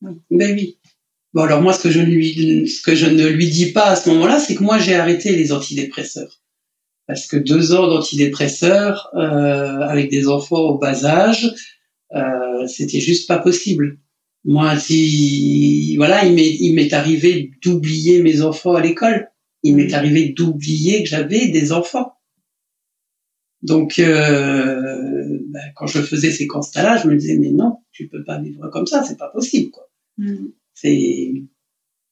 [0.00, 0.20] oui.
[0.30, 0.78] Ben oui.
[1.34, 3.96] Bon, alors moi, ce que je, lui, ce que je ne lui dis pas à
[3.96, 6.42] ce moment-là, c'est que moi, j'ai arrêté les antidépresseurs.
[7.06, 11.52] Parce que deux ans d'antidépresseurs euh, avec des enfants au bas âge,
[12.14, 13.98] euh, c'était juste pas possible.
[14.44, 19.28] Moi, si voilà, il m'est arrivé d'oublier mes enfants à l'école.
[19.62, 22.14] Il m'est arrivé d'oublier que j'avais des enfants.
[23.62, 28.24] Donc, euh, ben, quand je faisais ces constats-là, je me disais mais non, tu peux
[28.24, 29.88] pas vivre comme ça, c'est pas possible quoi.
[30.18, 30.48] Mm.
[30.82, 31.42] C'est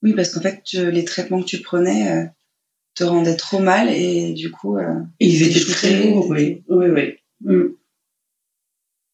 [0.03, 2.25] oui, parce qu'en fait, les traitements que tu prenais euh,
[2.95, 4.79] te rendaient trop mal et du coup.
[4.79, 6.63] Euh, ils étaient très lourds, oui.
[6.69, 7.15] Oui, oui.
[7.41, 7.75] Mm.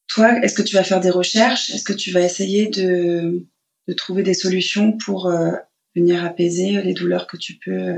[0.09, 1.71] Toi, est-ce que tu vas faire des recherches?
[1.71, 3.45] Est-ce que tu vas essayer de,
[3.89, 5.51] de trouver des solutions pour euh,
[5.97, 7.97] venir apaiser les douleurs que tu peux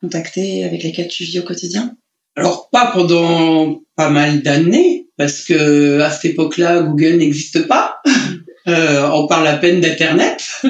[0.00, 1.96] contacter avec lesquelles tu vis au quotidien?
[2.34, 8.02] Alors, pas pendant pas mal d'années, parce que à cette époque-là, Google n'existe pas.
[8.68, 10.42] Euh, on parle à peine d'internet.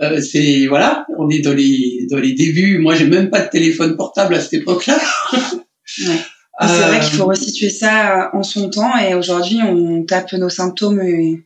[0.00, 2.78] Euh, c'est voilà, on est dans les dans les débuts.
[2.78, 4.98] Moi, j'ai même pas de téléphone portable à cette époque-là.
[5.86, 8.98] C'est vrai qu'il faut resituer ça en son temps.
[8.98, 11.00] Et aujourd'hui, on tape nos symptômes.
[11.02, 11.44] Et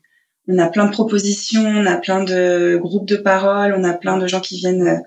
[0.48, 4.16] on a plein de propositions, on a plein de groupes de parole, on a plein
[4.16, 5.02] de gens qui viennent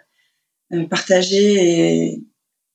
[0.74, 2.24] euh, partager et,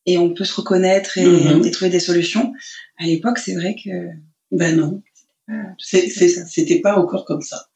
[0.07, 1.65] et on peut se reconnaître et, mm-hmm.
[1.65, 2.53] et trouver des solutions.
[2.99, 3.91] À l'époque, c'est vrai que
[4.51, 5.03] ben non,
[5.79, 7.67] c'était pas encore comme ça.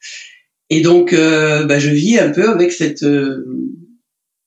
[0.70, 3.44] Et donc, euh, bah, je vis un peu avec cette euh,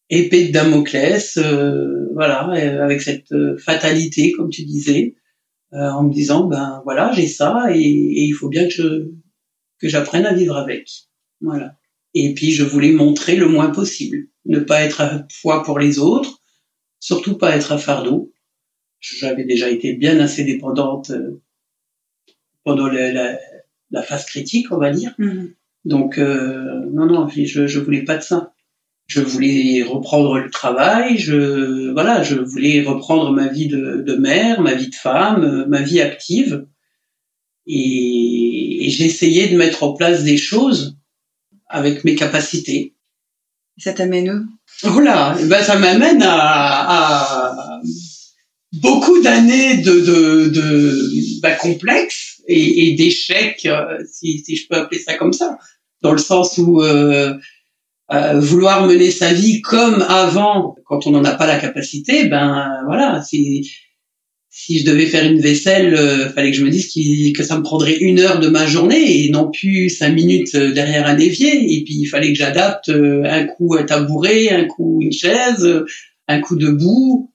[0.09, 2.41] épée de Damoclès, euh, voilà,
[2.83, 5.15] avec cette fatalité, comme tu disais,
[5.71, 9.11] en me disant, ben voilà, j'ai ça et, il faut bien que je
[9.79, 10.89] que j'apprenne à vivre avec.
[11.39, 11.77] Voilà.
[12.13, 15.97] Et puis, je voulais montrer le moins possible, ne pas être à poids pour les
[15.97, 16.41] autres,
[16.99, 18.31] surtout pas être à fardeau.
[18.99, 21.11] J'avais déjà été bien assez dépendante
[22.63, 23.37] pendant la,
[23.91, 25.13] la, phase critique, on va dire.
[25.17, 25.53] Mhm.
[25.85, 28.53] Donc, euh, non, non, je, je voulais pas de ça.
[29.07, 34.61] Je voulais reprendre le travail, je, voilà, je voulais reprendre ma vie de, de mère,
[34.61, 36.65] ma vie de femme, ma vie active.
[37.67, 40.97] Et, et essayé de mettre en place des choses
[41.67, 42.95] avec mes capacités.
[43.77, 44.89] Ça t'amène où?
[44.89, 47.81] Oh là, ben ça m'amène à, à
[48.73, 54.75] beaucoup d'années de, de, de bah, complexes et, et d'échecs, euh, si, si, je peux
[54.75, 55.57] appeler ça comme ça,
[56.01, 57.33] dans le sens où euh,
[58.11, 62.83] euh, vouloir mener sa vie comme avant, quand on n'en a pas la capacité, ben
[62.87, 63.61] voilà, c'est
[64.53, 66.91] si je devais faire une vaisselle, euh, fallait que je me dise
[67.33, 70.73] que ça me prendrait une heure de ma journée et non plus cinq minutes euh,
[70.73, 71.73] derrière un évier.
[71.73, 75.85] Et puis il fallait que j'adapte euh, un coup un tabouret, un coup une chaise,
[76.27, 77.31] un coup debout.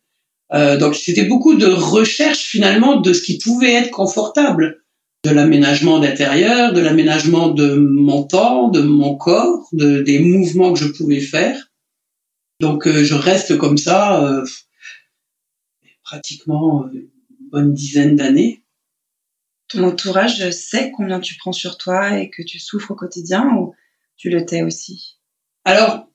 [0.52, 4.84] Euh, donc c'était beaucoup de recherche finalement de ce qui pouvait être confortable,
[5.26, 10.78] de l'aménagement d'intérieur, de l'aménagement de mon temps, de mon corps, de, des mouvements que
[10.78, 11.72] je pouvais faire.
[12.60, 14.44] Donc je reste comme ça
[16.06, 17.10] pratiquement euh, une
[17.50, 18.62] bonne dizaine d'années.
[19.68, 23.74] Ton entourage sait combien tu prends sur toi et que tu souffres au quotidien ou
[24.16, 25.18] tu le tais aussi?
[25.64, 26.08] Alors,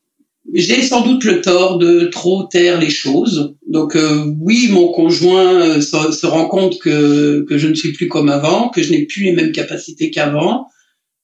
[0.54, 3.56] j'ai sans doute le tort de trop taire les choses.
[3.67, 8.08] Donc euh, oui, mon conjoint euh, se, rend compte que, que je ne suis plus
[8.08, 10.67] comme avant, que je n'ai plus les mêmes capacités qu'avant.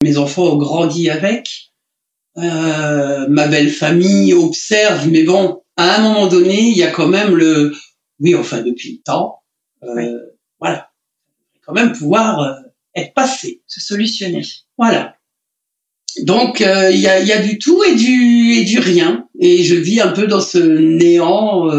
[0.04, 1.72] Mes enfants ont grandi avec.
[2.36, 7.36] ma belle famille observe, mais bon, à un moment donné, il y a quand même
[7.36, 7.74] le
[8.20, 9.44] oui, enfin depuis le temps,
[9.84, 10.20] euh,
[10.60, 10.92] voilà,
[11.66, 12.54] quand même pouvoir euh,
[12.96, 14.42] être passé, se solutionner.
[14.78, 15.17] Voilà.
[16.24, 19.64] Donc euh, il y, a, y, a, du tout et du et du rien, et
[19.64, 21.70] je vis un peu dans ce néant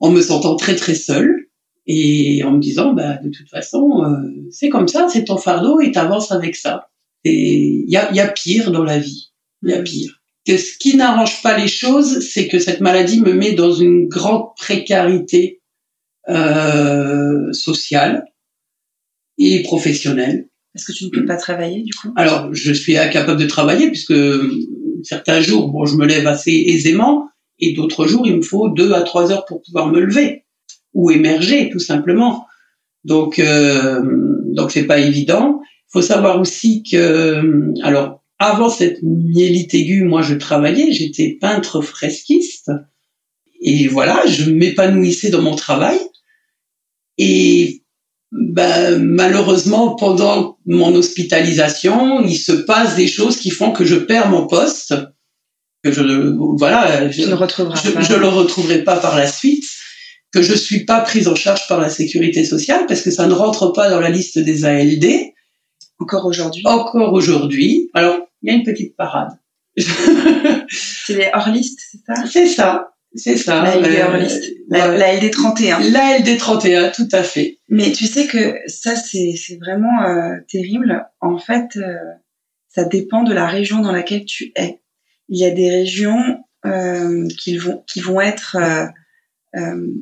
[0.00, 1.48] en me sentant très très seule
[1.86, 4.04] et en me disant bah de toute façon
[4.50, 6.88] c'est comme ça, c'est ton fardeau et t'avances avec ça.
[7.26, 9.84] Et il y a, y a pire dans la vie, il y a mm.
[9.84, 13.72] pire que ce qui n'arrange pas les choses, c'est que cette maladie me met dans
[13.72, 15.62] une grande précarité
[16.28, 18.26] euh, sociale
[19.38, 20.48] et professionnelle.
[20.74, 22.12] Est-ce que tu ne peux pas travailler du coup?
[22.16, 24.14] Alors, je suis incapable de travailler puisque
[25.02, 28.92] certains jours, bon, je me lève assez aisément et d'autres jours, il me faut deux
[28.92, 30.44] à trois heures pour pouvoir me lever
[30.92, 32.46] ou émerger tout simplement.
[33.04, 34.00] Donc, euh,
[34.46, 35.60] donc c'est pas évident.
[35.62, 41.80] Il faut savoir aussi que, alors, avant cette myélite aiguë, moi, je travaillais, j'étais peintre
[41.80, 42.72] fresquiste.
[43.60, 45.98] Et voilà, je m'épanouissais dans mon travail.
[47.16, 47.83] Et
[48.34, 54.28] ben, malheureusement, pendant mon hospitalisation, il se passe des choses qui font que je perds
[54.28, 54.94] mon poste.
[55.84, 56.02] Que je,
[56.56, 59.64] voilà, je, ne je, le retrouverai pas par la suite.
[60.32, 63.34] Que je suis pas prise en charge par la sécurité sociale parce que ça ne
[63.34, 65.06] rentre pas dans la liste des ALD.
[66.00, 66.62] Encore aujourd'hui.
[66.64, 67.90] Encore aujourd'hui.
[67.94, 69.30] Alors, il y a une petite parade.
[69.76, 72.26] c'est les hors-listes, c'est ça?
[72.26, 72.93] C'est ça.
[73.14, 73.62] C'est ça.
[73.62, 74.52] La LD hors-list.
[74.68, 75.90] La, LD 31.
[75.90, 77.58] La LD 31, tout à fait.
[77.68, 81.06] Mais tu sais que ça, c'est vraiment euh, terrible.
[81.20, 81.94] En fait, euh,
[82.68, 84.80] ça dépend de la région dans laquelle tu es.
[85.28, 88.56] Il y a des régions euh, qui, vont, qui vont être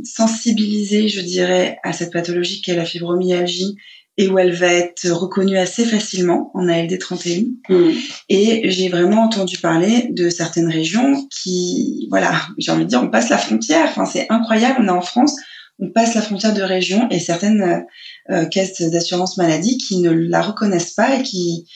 [0.04, 3.76] sensibilisées, je dirais, à cette pathologie qu'est la fibromyalgie
[4.18, 7.44] et où elle va être reconnue assez facilement en ALD 31.
[7.68, 7.90] Mm.
[8.28, 13.08] Et j'ai vraiment entendu parler de certaines régions qui, voilà, j'ai envie de dire, on
[13.08, 13.86] passe la frontière.
[13.88, 14.76] Enfin, c'est incroyable.
[14.80, 15.34] On est en France,
[15.78, 17.84] on passe la frontière de région et certaines
[18.30, 21.66] euh, caisses d'assurance maladie qui ne la reconnaissent pas et qui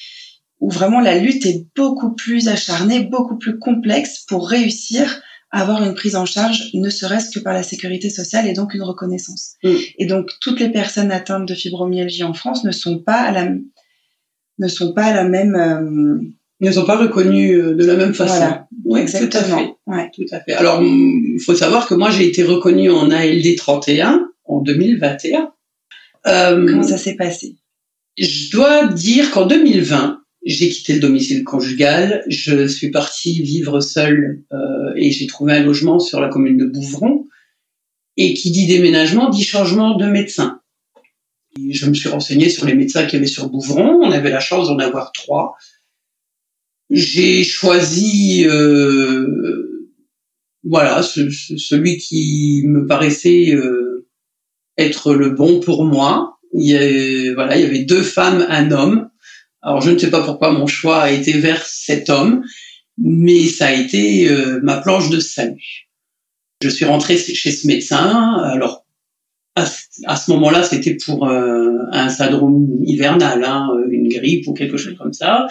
[0.60, 5.94] où vraiment la lutte est beaucoup plus acharnée, beaucoup plus complexe pour réussir avoir une
[5.94, 9.54] prise en charge, ne serait-ce que par la sécurité sociale et donc une reconnaissance.
[9.62, 9.74] Mm.
[9.98, 13.48] Et donc toutes les personnes atteintes de fibromyalgie en France ne sont pas à la
[14.58, 16.20] ne sont pas à la même euh,
[16.60, 18.36] ne sont pas reconnues euh, de la même façon.
[18.36, 18.66] Voilà.
[18.84, 19.42] Oui, exactement.
[19.42, 19.74] Tout à fait.
[19.86, 20.10] Ouais.
[20.14, 20.52] Tout à fait.
[20.54, 25.52] Alors il faut savoir que moi j'ai été reconnue en ALD 31 en 2021.
[26.26, 27.56] Euh, Comment ça s'est passé?
[28.18, 34.44] Je dois dire qu'en 2020, j'ai quitté le domicile conjugal, je suis partie vivre seule
[34.52, 37.26] euh, et j'ai trouvé un logement sur la commune de Bouvron.
[38.16, 40.60] Et qui dit déménagement dit changement de médecin.
[41.58, 44.00] je me suis renseignée sur les médecins qu'il y avait sur Bouvron.
[44.02, 45.56] On avait la chance d'en avoir trois.
[46.90, 49.90] J'ai choisi, euh,
[50.62, 54.06] voilà, celui qui me paraissait euh,
[54.78, 56.38] être le bon pour moi.
[56.54, 59.10] Il y voilà, il y avait deux femmes, un homme.
[59.66, 62.44] Alors je ne sais pas pourquoi mon choix a été vers cet homme,
[62.98, 65.88] mais ça a été euh, ma planche de salut.
[66.62, 68.34] Je suis rentrée chez ce médecin.
[68.44, 68.86] Alors
[69.56, 74.96] à, ce moment-là, c'était pour euh, un syndrome hivernal, hein, une grippe ou quelque chose
[74.96, 75.48] comme ça.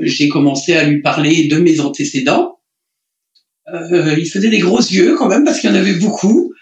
[0.00, 2.60] J'ai commencé à lui parler de mes antécédents.
[3.68, 6.54] Euh, il faisait des gros yeux quand même parce qu'il y en avait beaucoup.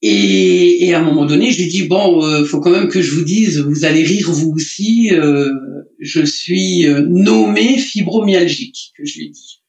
[0.00, 3.02] Et, et, à un moment donné, je lui dis bon, euh, faut quand même que
[3.02, 5.10] je vous dise, vous allez rire vous aussi.
[5.12, 5.50] Euh,
[5.98, 9.60] je suis euh, nommé fibromyalgique, que je lui dis,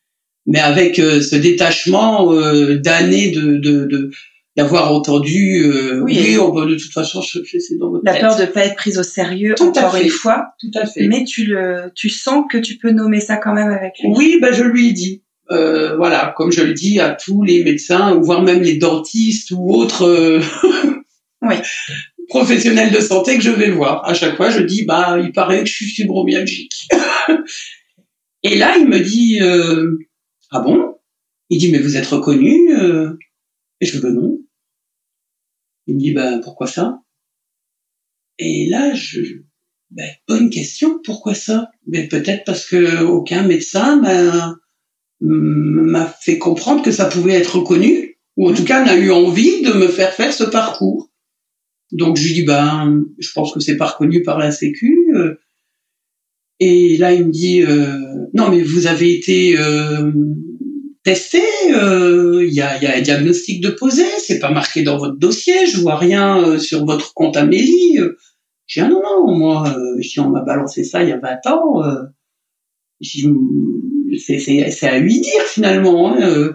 [0.45, 2.31] mais avec euh, ce détachement
[2.75, 4.11] d'années de, de,
[4.55, 5.65] d'avoir entendu.
[6.03, 8.99] oui, on de toute façon, je, c'est dans votre La peur de pas être prise
[8.99, 10.49] au sérieux tout encore une fois.
[10.59, 11.07] Tout à fait.
[11.07, 14.09] Mais tu le, tu sens que tu peux nommer ça quand même avec lui.
[14.15, 15.23] Oui, ben je lui ai dit.
[15.51, 19.51] Euh, voilà, comme je le dis à tous les médecins, ou voire même les dentistes
[19.51, 20.03] ou autres.
[20.03, 20.41] Euh,
[21.41, 21.55] oui.
[22.27, 24.07] professionnel de santé que je vais voir.
[24.07, 26.87] À chaque fois, je dis, bah, il paraît que je suis fibromyalgique.
[28.43, 29.97] Et là, il me dit, euh,
[30.51, 30.95] ah bon?
[31.49, 33.17] Il dit, mais vous êtes reconnu euh?
[33.81, 34.37] Et je dis, ben non.
[35.87, 36.99] Il me dit, bah, pourquoi ça?
[38.37, 39.41] Et là, je,
[39.89, 41.71] ben, bonne question, pourquoi ça?
[41.87, 44.55] Mais peut-être parce que aucun médecin m'a
[45.21, 49.61] m'a fait comprendre que ça pouvait être reconnu, ou en tout cas n'a eu envie
[49.61, 51.09] de me faire faire ce parcours.
[51.91, 55.11] Donc je lui dis ben je pense que c'est pas reconnu par la Sécu.
[55.15, 55.35] Euh.
[56.59, 60.11] Et là il me dit euh, non mais vous avez été euh,
[61.03, 65.79] testé, il y, a, un diagnostic de posé, c'est pas marqué dans votre dossier, je
[65.79, 67.97] vois rien sur votre compte Amélie.
[68.67, 71.47] Je dis ah non non moi si on m'a balancé ça il y a 20
[71.47, 71.81] ans,
[74.17, 76.13] c'est à lui dire finalement.
[76.13, 76.53] Hein,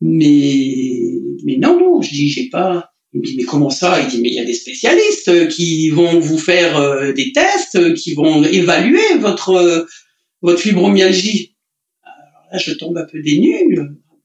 [0.00, 0.96] mais
[1.44, 4.00] mais non non je dis j'ai pas il me dit mais comment ça?
[4.00, 7.94] Il dit mais il y a des spécialistes qui vont vous faire euh, des tests,
[7.94, 9.84] qui vont évaluer votre euh,
[10.42, 11.56] votre fibromyalgie.
[12.04, 13.52] Alors là je tombe un peu dénu.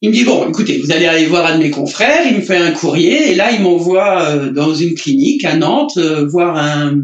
[0.00, 2.26] il me dit bon écoutez vous allez aller voir un de mes confrères.
[2.26, 5.98] Il me fait un courrier et là il m'envoie euh, dans une clinique à Nantes
[5.98, 7.02] voir un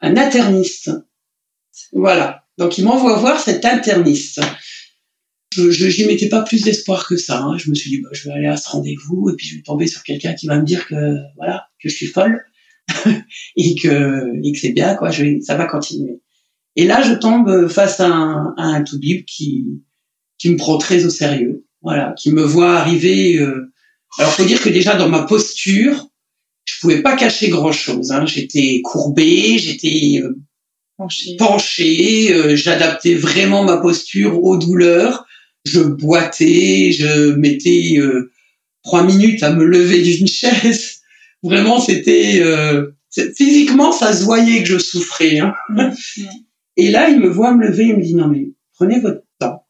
[0.00, 0.90] un interniste.
[1.92, 4.40] Voilà donc il m'envoie voir cet interniste
[5.56, 7.42] je j'y mettais pas plus d'espoir que ça.
[7.42, 7.56] Hein.
[7.58, 9.62] Je me suis dit, bah, je vais aller à ce rendez-vous et puis je vais
[9.62, 12.44] tomber sur quelqu'un qui va me dire que voilà que je suis folle
[13.56, 15.10] et que et que c'est bien quoi.
[15.10, 16.20] Je vais, ça va continuer.
[16.76, 19.64] Et là, je tombe face à un, à un qui
[20.38, 21.64] qui me prend très au sérieux.
[21.82, 23.38] Voilà, qui me voit arriver.
[23.38, 23.72] Euh...
[24.18, 26.08] Alors, faut dire que déjà dans ma posture,
[26.64, 28.10] je pouvais pas cacher grand chose.
[28.10, 28.26] Hein.
[28.26, 30.36] J'étais courbée, j'étais euh,
[31.38, 35.26] penchée, euh, j'adaptais vraiment ma posture aux douleurs
[35.66, 38.30] je boitais, je mettais euh,
[38.84, 41.00] trois minutes à me lever d'une chaise.
[41.42, 42.92] Vraiment, c'était euh,
[43.36, 45.40] physiquement, ça se voyait que je souffrais.
[45.40, 45.54] Hein.
[45.68, 46.28] Mm, mm.
[46.78, 49.66] Et là, il me voit me lever, il me dit non mais prenez votre temps.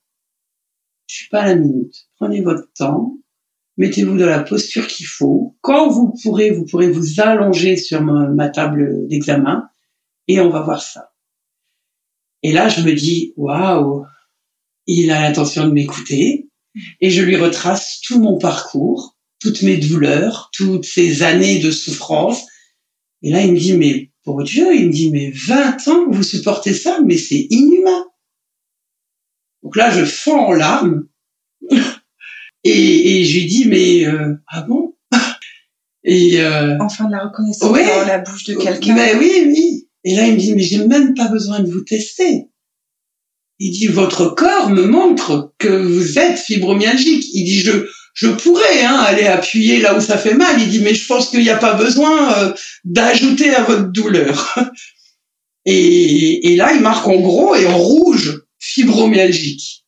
[1.09, 2.09] Je suis pas à la minute.
[2.17, 3.17] Prenez votre temps.
[3.77, 5.57] Mettez-vous dans la posture qu'il faut.
[5.61, 9.69] Quand vous pourrez, vous pourrez vous allonger sur ma, ma table d'examen
[10.27, 11.13] et on va voir ça.
[12.47, 14.07] Et là, je me dis waouh,
[14.87, 16.49] il a l'intention de m'écouter
[17.01, 22.47] et je lui retrace tout mon parcours, toutes mes douleurs, toutes ces années de souffrance.
[23.23, 26.23] Et là, il me dit, mais pour Dieu, il me dit, mais 20 ans, vous
[26.23, 28.07] supportez ça, mais c'est inhumain.
[29.65, 31.09] Donc là, je fonds en larmes
[32.63, 34.95] et, et je lui dis, mais euh, ah bon?
[36.05, 38.95] Et euh, Enfin, de la reconnaissance dans la bouche de quelqu'un.
[38.95, 39.86] Mais oui, oui.
[40.07, 42.47] Et là, il me dit, mais j'ai même pas besoin de vous tester.
[43.59, 47.27] Il dit votre corps me montre que vous êtes fibromyalgique.
[47.33, 47.73] Il dit je
[48.15, 50.61] je pourrais hein, aller appuyer là où ça fait mal.
[50.61, 52.53] Il dit mais je pense qu'il n'y a pas besoin euh,
[52.85, 54.55] d'ajouter à votre douleur.
[55.69, 59.85] Et, et là il marque en gros et en rouge fibromyalgique.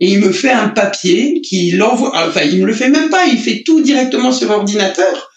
[0.00, 2.12] Et il me fait un papier qui l'envoie.
[2.28, 3.26] Enfin il me le fait même pas.
[3.26, 5.31] Il fait tout directement sur ordinateur.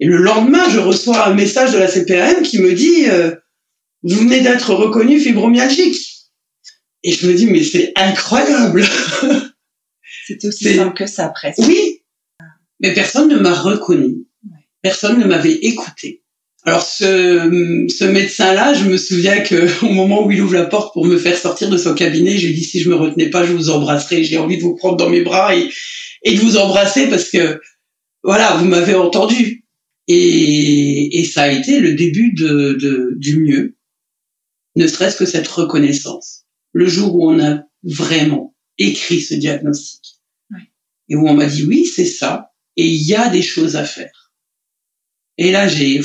[0.00, 3.34] Et le lendemain je reçois un message de la CPRM qui me dit euh,
[4.02, 6.18] vous venez d'être reconnu fibromyalgique.
[7.02, 8.84] Et je me dis, mais c'est incroyable.
[10.26, 11.60] C'était aussi simple que ça, presque.
[11.66, 12.02] Oui.
[12.80, 14.26] Mais personne ne m'a reconnu.
[14.82, 16.22] Personne ne m'avait écouté.
[16.64, 20.92] Alors ce, ce médecin-là, je me souviens que au moment où il ouvre la porte
[20.92, 23.52] pour me faire sortir de son cabinet, j'ai dit si je me retenais pas, je
[23.52, 24.24] vous embrasserais.
[24.24, 25.70] J'ai envie de vous prendre dans mes bras et,
[26.22, 27.60] et de vous embrasser parce que
[28.22, 29.64] voilà, vous m'avez entendu.
[30.08, 33.76] Et, et ça a été le début de, de du mieux,
[34.76, 40.20] ne serait-ce que cette reconnaissance le jour où on a vraiment écrit ce diagnostic.
[41.10, 43.84] Et où on m'a dit oui, c'est ça, et il y a des choses à
[43.84, 44.32] faire.
[45.38, 46.02] Et là, j'ai,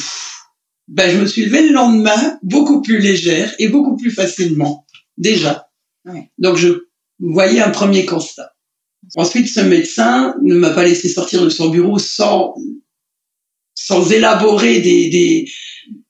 [0.87, 4.85] ben, je me suis levée le lendemain beaucoup plus légère et beaucoup plus facilement,
[5.17, 5.69] déjà.
[6.37, 6.87] Donc, je
[7.19, 8.53] voyais un premier constat.
[9.15, 12.55] Ensuite, ce médecin ne m'a pas laissé sortir de son bureau sans,
[13.75, 15.47] sans élaborer des,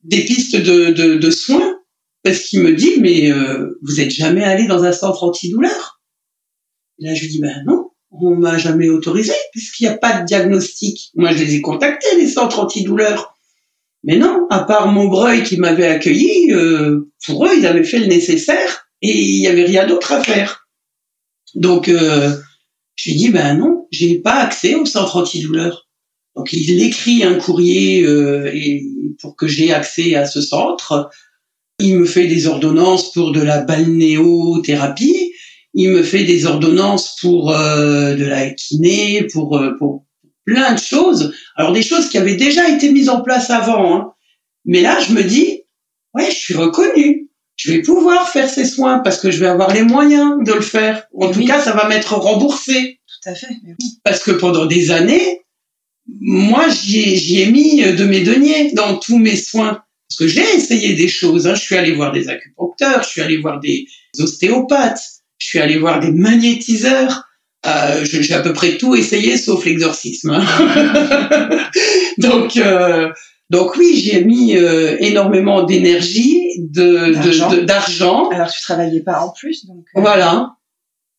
[0.03, 1.77] des, pistes de, de, de soins
[2.23, 6.01] parce qu'il me dit mais euh, vous êtes jamais allé dans un centre antidouleur?
[6.99, 10.25] Là je lui dis ben non, on m'a jamais autorisé puisqu'il n'y a pas de
[10.25, 11.11] diagnostic.
[11.15, 13.33] Moi je les ai contactés les centres antidouleurs.
[14.03, 18.07] Mais non, à part Montbreuil qui m'avait accueilli, euh, pour eux ils avaient fait le
[18.07, 20.67] nécessaire et il n'y avait rien d'autre à faire.
[21.55, 22.35] Donc euh,
[22.95, 25.87] je lui dis ben non, j'ai pas accès au centre antidouleur.
[26.35, 28.83] Donc il écrit un courrier euh, et
[29.21, 31.09] pour que j'ai accès à ce centre.
[31.79, 35.33] Il me fait des ordonnances pour de la balnéothérapie.
[35.73, 40.05] Il me fait des ordonnances pour euh, de la kiné, pour, euh, pour
[40.45, 41.33] plein de choses.
[41.55, 43.95] Alors des choses qui avaient déjà été mises en place avant.
[43.95, 44.13] Hein.
[44.65, 45.61] Mais là, je me dis,
[46.13, 47.29] ouais, je suis reconnue.
[47.55, 50.61] Je vais pouvoir faire ces soins parce que je vais avoir les moyens de le
[50.61, 51.05] faire.
[51.19, 52.99] En tout cas, ça va m'être remboursé.
[53.07, 53.47] Tout à fait.
[54.03, 55.42] Parce que pendant des années,
[56.07, 59.81] moi, j'y ai, mis de mes deniers dans tous mes soins.
[60.09, 61.47] Parce que j'ai essayé des choses.
[61.47, 61.55] Hein.
[61.55, 63.85] Je suis allé voir des acupuncteurs, je suis allé voir des
[64.19, 65.01] ostéopathes,
[65.39, 67.23] je suis allé voir des magnétiseurs.
[67.65, 70.31] Euh, j'ai à peu près tout essayé sauf l'exorcisme.
[70.31, 71.61] Hein.
[72.17, 73.09] donc, euh,
[73.49, 78.29] donc oui, j'y ai mis euh, énormément d'énergie, de d'argent.
[78.29, 79.85] Alors tu travaillais pas en plus, donc.
[79.95, 80.55] Euh, voilà.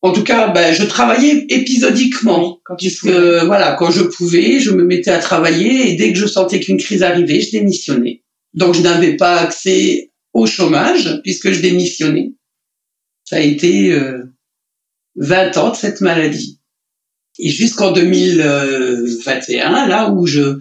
[0.05, 2.59] En tout cas, ben, je travaillais épisodiquement.
[2.63, 6.27] quand puisque, voilà, quand je pouvais, je me mettais à travailler et dès que je
[6.27, 8.21] sentais qu'une crise arrivait, je démissionnais.
[8.53, 12.33] Donc je n'avais pas accès au chômage puisque je démissionnais.
[13.23, 14.31] Ça a été euh,
[15.15, 16.61] 20 ans de cette maladie.
[17.39, 20.59] Et jusqu'en 2021, là où je,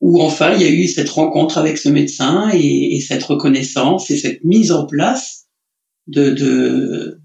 [0.00, 4.10] où enfin il y a eu cette rencontre avec ce médecin et, et cette reconnaissance
[4.10, 5.46] et cette mise en place
[6.08, 7.20] de, de,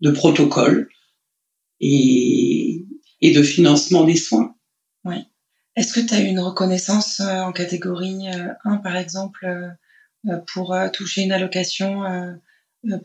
[0.00, 0.88] de protocoles
[1.82, 2.86] et,
[3.20, 4.54] et de financement des soins.
[5.04, 5.16] Oui.
[5.74, 9.46] Est-ce que tu as eu une reconnaissance euh, en catégorie 1, euh, par exemple,
[10.26, 12.02] euh, pour toucher une allocation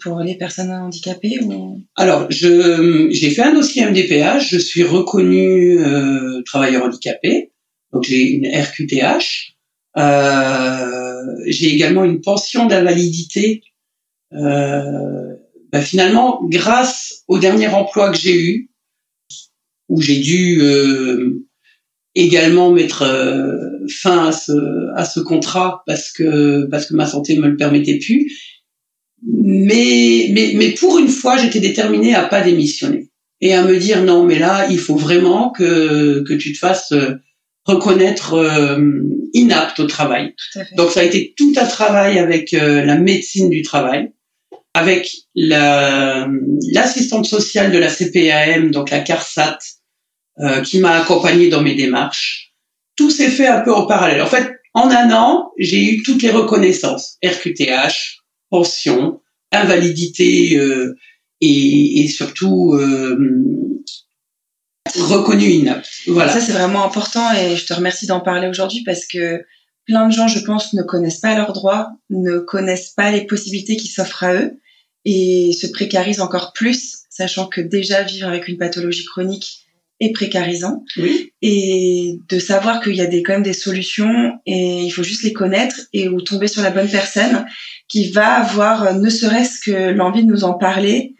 [0.02, 1.82] pour les personnes handicapées ou...
[1.96, 7.54] Alors, je, j'ai fait un dossier MDPH, je suis reconnu euh, travailleur handicapé,
[7.92, 9.56] donc j'ai une RQTH.
[11.48, 13.64] J'ai également une pension d'invalidité.
[15.72, 18.70] Ben finalement, grâce au dernier emploi que j'ai eu,
[19.90, 21.46] où j'ai dû euh,
[22.16, 24.52] également mettre euh, fin à ce,
[24.96, 28.32] à ce contrat parce que parce que ma santé me le permettait plus.
[29.26, 33.10] Mais, mais, mais pour une fois, j'étais déterminée à pas démissionner
[33.42, 36.92] et à me dire non, mais là, il faut vraiment que, que tu te fasses
[36.92, 37.16] euh,
[37.66, 38.80] reconnaître euh,
[39.34, 40.36] inapte au travail.
[40.76, 44.12] Donc ça a été tout un travail avec la médecine du travail,
[44.78, 49.58] avec l'assistante sociale de la CPAM, donc la CARSAT,
[50.64, 52.54] qui m'a accompagnée dans mes démarches.
[52.96, 54.22] Tout s'est fait un peu en parallèle.
[54.22, 58.22] En fait, en un an, j'ai eu toutes les reconnaissances, RQTH,
[58.52, 59.22] pension,
[59.52, 60.96] invalidité euh,
[61.42, 63.18] et, et, surtout euh,
[64.96, 65.90] reconnu inapte.
[66.08, 66.32] Voilà.
[66.32, 69.44] Ça c'est vraiment important et je te remercie d'en parler aujourd'hui parce que
[69.86, 73.78] plein de gens, je pense, ne connaissent pas leurs droits, ne connaissent pas les possibilités
[73.78, 74.60] qui s'offrent à eux
[75.10, 79.64] et se précarisent encore plus, sachant que déjà vivre avec une pathologie chronique
[80.02, 80.84] est précarisant.
[80.98, 81.32] Oui.
[81.42, 85.24] et de savoir qu'il y a des, quand même des solutions et il faut juste
[85.24, 87.46] les connaître et ou tomber sur la bonne personne
[87.88, 91.16] qui va avoir euh, ne serait-ce que l'envie de nous en parler.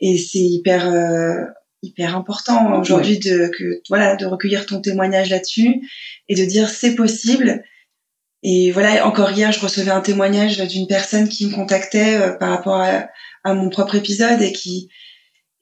[0.00, 1.44] Et c'est hyper euh,
[1.82, 5.82] hyper important aujourd'hui de que voilà de recueillir ton témoignage là-dessus
[6.28, 7.62] et de dire c'est possible.
[8.42, 12.50] Et voilà encore hier je recevais un témoignage d'une personne qui me contactait euh, par
[12.50, 13.08] rapport à,
[13.46, 14.88] à mon propre épisode et qui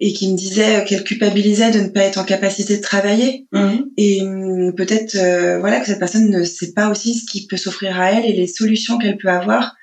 [0.01, 3.85] et qui me disait qu'elle culpabilisait de ne pas être en capacité de travailler mhm.
[3.97, 7.57] et hum, peut-être euh, voilà que cette personne ne sait pas aussi ce qui peut
[7.57, 9.76] s'offrir à elle et les solutions qu'elle peut avoir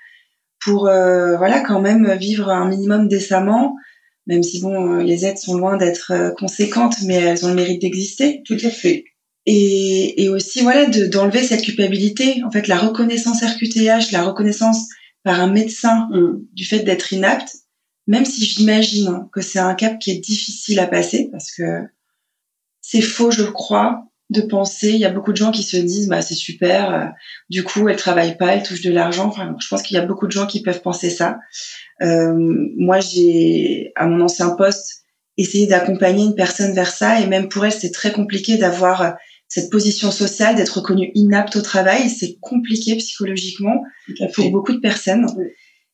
[0.59, 3.75] pour euh, voilà quand même vivre un minimum décemment
[4.25, 7.81] même si bon euh, les aides sont loin d'être conséquentes mais elles ont le mérite
[7.81, 9.05] d'exister tout à fait
[9.45, 14.87] et, et aussi voilà d'enlever cette culpabilité en fait la reconnaissance RQTH la reconnaissance
[15.23, 16.41] par un médecin mhm.
[16.51, 17.60] du fait d'être inapte
[18.07, 21.81] même si j'imagine que c'est un cap qui est difficile à passer parce que
[22.81, 24.89] c'est faux, je crois, de penser.
[24.89, 26.93] Il y a beaucoup de gens qui se disent, bah c'est super.
[26.93, 27.05] Euh,
[27.49, 29.27] du coup, elle travaille pas, elle touche de l'argent.
[29.27, 31.37] Enfin, je pense qu'il y a beaucoup de gens qui peuvent penser ça.
[32.01, 32.33] Euh,
[32.77, 35.03] moi, j'ai à mon ancien poste
[35.37, 39.15] essayé d'accompagner une personne vers ça, et même pour elle, c'est très compliqué d'avoir
[39.47, 42.09] cette position sociale, d'être reconnue inapte au travail.
[42.09, 43.83] C'est compliqué psychologiquement
[44.33, 45.25] pour beaucoup de personnes.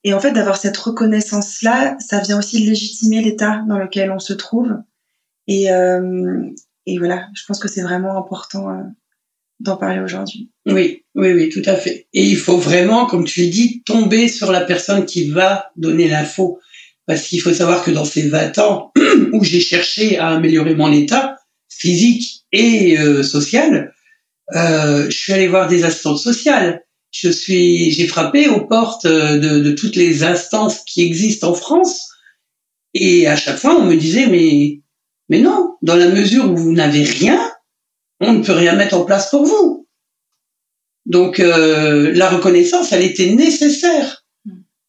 [0.08, 4.32] Et en fait, d'avoir cette reconnaissance-là, ça vient aussi légitimer l'état dans lequel on se
[4.32, 4.72] trouve.
[5.47, 6.43] Et, euh,
[6.86, 8.84] et voilà, je pense que c'est vraiment important euh,
[9.60, 10.49] d'en parler aujourd'hui.
[10.66, 12.08] Oui, oui, oui, tout à fait.
[12.14, 16.08] Et il faut vraiment, comme tu l'as dit, tomber sur la personne qui va donner
[16.08, 16.62] l'info.
[17.05, 18.93] Parce qu'il faut savoir que dans ces 20 ans
[19.34, 21.36] où j'ai cherché à améliorer mon état
[21.68, 23.93] physique et euh, social,
[24.53, 26.86] je suis allé voir des assistantes sociales
[27.20, 32.09] je suis, j'ai frappé aux portes euh, de, toutes les instances qui existent en France,
[32.93, 34.82] et à chaque fois on me disait mais
[35.30, 37.39] mais non, dans la mesure où vous n'avez rien,
[38.20, 39.88] on ne peut rien mettre en place pour vous.
[41.05, 44.24] Donc euh, la reconnaissance, elle était nécessaire.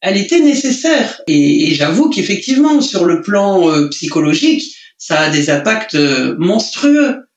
[0.00, 1.20] Elle était nécessaire.
[1.26, 4.62] Et, et j'avoue qu'effectivement, sur le plan euh, psychologique,
[4.98, 7.28] ça a des impacts euh, monstrueux.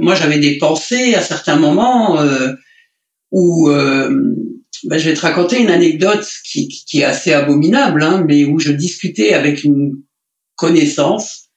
[0.00, 2.54] Moi, j'avais des pensées à certains moments euh,
[3.30, 4.34] où euh,
[4.84, 8.58] ben, je vais te raconter une anecdote qui, qui est assez abominable, hein, mais où
[8.58, 10.02] je discutais avec une
[10.56, 11.48] connaissance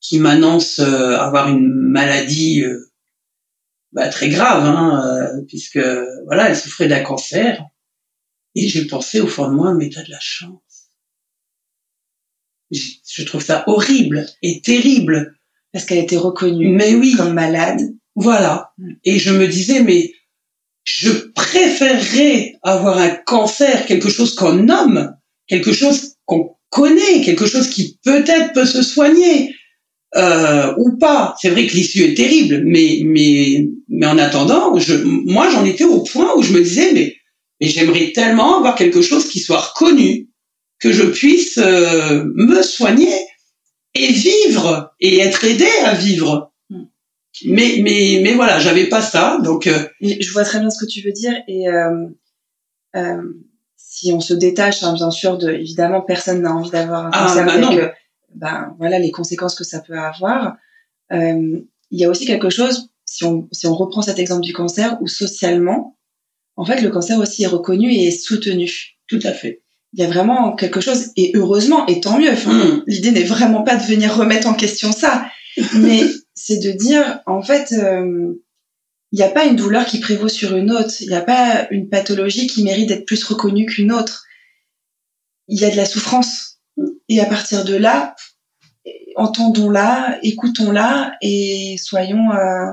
[0.00, 2.92] qui m'annonce euh, avoir une maladie euh,
[3.92, 5.80] bah, très grave, hein, euh, puisque
[6.26, 7.64] voilà, elle souffrait d'un cancer.
[8.54, 10.60] Et j'ai pensé au fond de moi, mais t'as de la chance.
[12.70, 15.36] Je trouve ça horrible et terrible.
[15.72, 17.14] Parce qu'elle était reconnue mais oui.
[17.16, 17.80] comme malade.
[18.14, 18.72] Voilà.
[18.78, 18.92] Mm.
[19.04, 20.12] Et je me disais, mais
[20.86, 25.14] je préférerais avoir un cancer, quelque chose qu'on nomme,
[25.48, 29.52] quelque chose qu'on connaît, quelque chose qui peut-être peut se soigner
[30.16, 31.34] euh, ou pas.
[31.42, 34.78] C'est vrai que l'issue est terrible, mais mais mais en attendant,
[35.24, 37.16] moi j'en étais au point où je me disais mais
[37.60, 40.28] mais j'aimerais tellement avoir quelque chose qui soit reconnu,
[40.78, 43.12] que je puisse euh, me soigner
[43.94, 46.52] et vivre et être aidé à vivre.
[47.44, 49.66] Mais mais mais voilà, j'avais pas ça, donc.
[49.66, 52.06] Euh, je vois très bien ce que tu veux dire et euh,
[52.96, 53.22] euh,
[53.76, 57.26] si on se détache, hein, bien sûr, de évidemment personne n'a envie d'avoir un ah,
[57.26, 57.92] cancer bah
[58.34, 60.56] ben voilà les conséquences que ça peut avoir.
[61.12, 61.60] Euh,
[61.90, 64.98] il y a aussi quelque chose si on si on reprend cet exemple du cancer
[65.00, 65.96] où socialement,
[66.56, 68.96] en fait, le cancer aussi est reconnu et est soutenu.
[69.08, 69.62] Tout à fait
[69.96, 72.30] il y a vraiment quelque chose, et heureusement, et tant mieux.
[72.30, 72.84] Enfin, mm.
[72.86, 75.26] L'idée n'est vraiment pas de venir remettre en question ça,
[75.74, 76.02] mais
[76.36, 78.34] c'est de dire, en fait, euh,
[79.10, 81.66] il n'y a pas une douleur qui prévaut sur une autre, il n'y a pas
[81.70, 84.24] une pathologie qui mérite d'être plus reconnue qu'une autre.
[85.48, 86.58] Il y a de la souffrance.
[87.08, 88.14] Et à partir de là,
[89.16, 92.72] entendons-la, écoutons-la et soyons euh,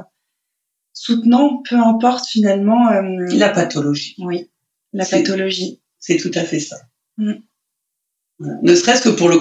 [0.91, 2.89] soutenants, peu importe finalement.
[2.91, 4.15] Euh, la pathologie.
[4.19, 4.49] Oui,
[4.91, 5.81] la pathologie.
[5.99, 6.77] C'est tout à fait ça.
[7.17, 7.35] Mm.
[8.39, 9.37] Ne serait-ce que pour le,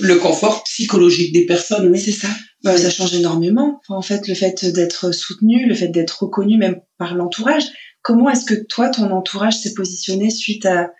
[0.00, 1.90] le confort psychologique des personnes.
[1.90, 2.00] Oui.
[2.00, 2.28] C'est ça.
[2.66, 3.80] Bah, ça change énormément.
[3.88, 7.64] en fait, le fait d'être soutenu, le fait d'être reconnu même par l'entourage.
[8.02, 10.90] Comment est-ce que toi, ton entourage s'est positionné suite à,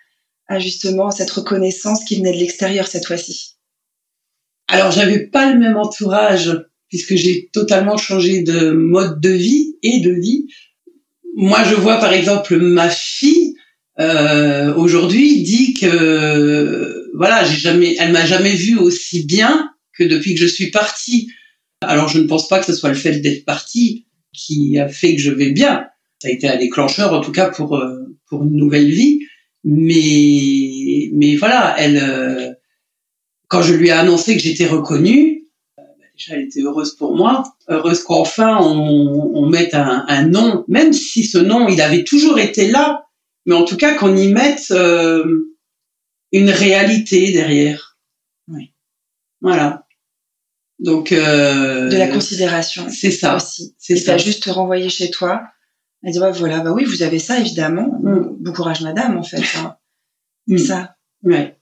[0.49, 3.57] à justement cette reconnaissance qui venait de l'extérieur cette fois-ci?
[4.69, 6.57] Alors, j'avais pas le même entourage
[6.89, 10.47] puisque j'ai totalement changé de mode de vie et de vie.
[11.35, 13.55] Moi, je vois par exemple ma fille
[13.99, 20.35] euh, aujourd'hui dit que voilà, j'ai jamais, elle m'a jamais vu aussi bien que depuis
[20.35, 21.29] que je suis partie.
[21.83, 25.15] Alors je ne pense pas que ce soit le fait d'être partie qui a fait
[25.15, 25.87] que je vais bien.
[26.21, 29.21] Ça a été un déclencheur en tout cas pour euh, pour une nouvelle vie.
[29.65, 32.53] Mais mais voilà, elle euh,
[33.49, 35.45] quand je lui ai annoncé que j'étais reconnue,
[35.77, 35.85] bah,
[36.17, 40.93] déjà elle était heureuse pour moi, heureuse qu'enfin on, on mette un, un nom, même
[40.93, 43.07] si ce nom il avait toujours été là
[43.47, 45.55] mais en tout cas qu'on y mette euh,
[46.33, 47.97] une réalité derrière.
[48.49, 48.73] Oui.
[49.41, 49.86] Voilà.
[50.79, 52.87] Donc euh, de la considération.
[52.91, 53.37] C'est ça.
[53.37, 53.75] Aussi.
[53.79, 54.19] C'est ça.
[54.19, 55.43] juste renvoyer chez toi.
[56.03, 57.99] Elle dit ouais, voilà bah oui vous avez ça évidemment.
[58.03, 58.37] Mm.
[58.41, 59.43] Bon courage madame en fait.
[59.59, 59.77] Hein.
[60.47, 60.59] Mm.
[60.59, 60.97] Ça.
[61.23, 61.57] Ouais.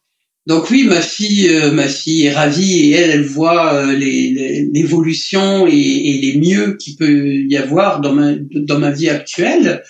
[0.46, 5.66] Donc oui, ma fille, euh, ma fille est ravie et elle, elle voit euh, l'évolution
[5.66, 9.82] et, et, les mieux qu'il peut y avoir dans ma dans ma vie actuelle.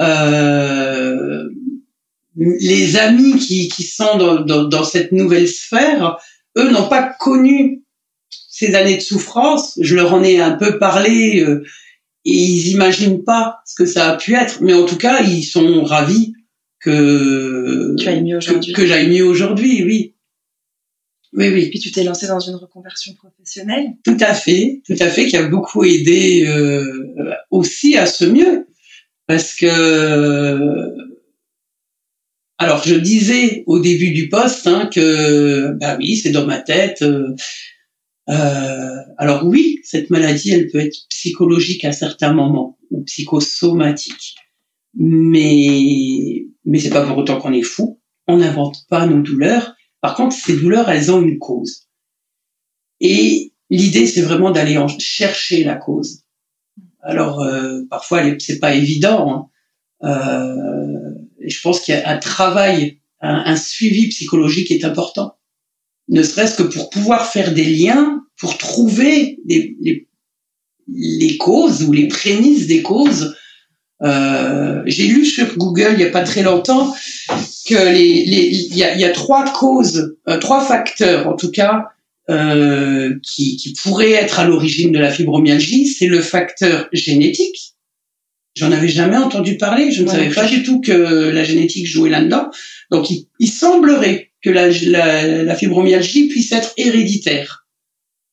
[0.00, 1.48] Euh,
[2.36, 6.16] les amis qui, qui sont dans, dans, dans, cette nouvelle sphère,
[6.58, 7.83] eux n'ont pas connu
[8.54, 9.76] ces années de souffrance.
[9.80, 11.64] Je leur en ai un peu parlé euh,
[12.24, 14.62] et ils imaginent pas ce que ça a pu être.
[14.62, 16.34] Mais en tout cas, ils sont ravis
[16.78, 18.72] que mieux aujourd'hui.
[18.72, 20.14] Que, j'aille mieux aujourd'hui, oui.
[21.32, 21.68] Oui, oui.
[21.68, 23.86] Puis tu t'es lancé dans une reconversion professionnelle.
[24.04, 28.68] Tout à fait, tout à fait, qui a beaucoup aidé euh, aussi à ce mieux
[29.26, 30.94] parce que
[32.58, 37.02] alors je disais au début du poste hein, que bah oui c'est dans ma tête.
[37.02, 37.34] Euh,
[38.28, 44.36] euh, alors oui, cette maladie elle peut être psychologique à certains moments ou psychosomatique,
[44.94, 48.00] mais mais c'est pas pour autant qu'on est fou.
[48.26, 49.74] On n'invente pas nos douleurs.
[50.00, 51.88] Par contre, ces douleurs elles ont une cause.
[53.00, 56.22] Et l'idée c'est vraiment d'aller en chercher la cause.
[57.02, 59.30] Alors euh, parfois c'est pas évident.
[59.30, 59.50] Hein.
[60.04, 61.14] Euh,
[61.46, 65.36] je pense qu'il y a un travail, un, suivi psychologique est important.
[66.08, 69.76] Ne serait-ce que pour pouvoir faire des liens, pour trouver les,
[70.88, 73.36] les, causes ou les prémices des causes.
[74.02, 76.94] Euh, J'ai lu sur Google il y a pas très longtemps
[77.66, 81.50] que les, les il, y a, y a trois causes, euh, trois facteurs en tout
[81.50, 81.86] cas
[82.30, 87.74] euh, qui, qui, pourrait être à l'origine de la fibromyalgie, c'est le facteur génétique.
[88.56, 92.10] J'en avais jamais entendu parler, je ne savais pas du tout que la génétique jouait
[92.10, 92.50] là-dedans.
[92.90, 97.66] Donc il, il, semblerait que la, la, la, fibromyalgie puisse être héréditaire.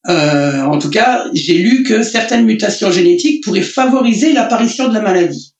[0.09, 5.01] Euh, en tout cas, j'ai lu que certaines mutations génétiques pourraient favoriser l'apparition de la
[5.01, 5.55] maladie.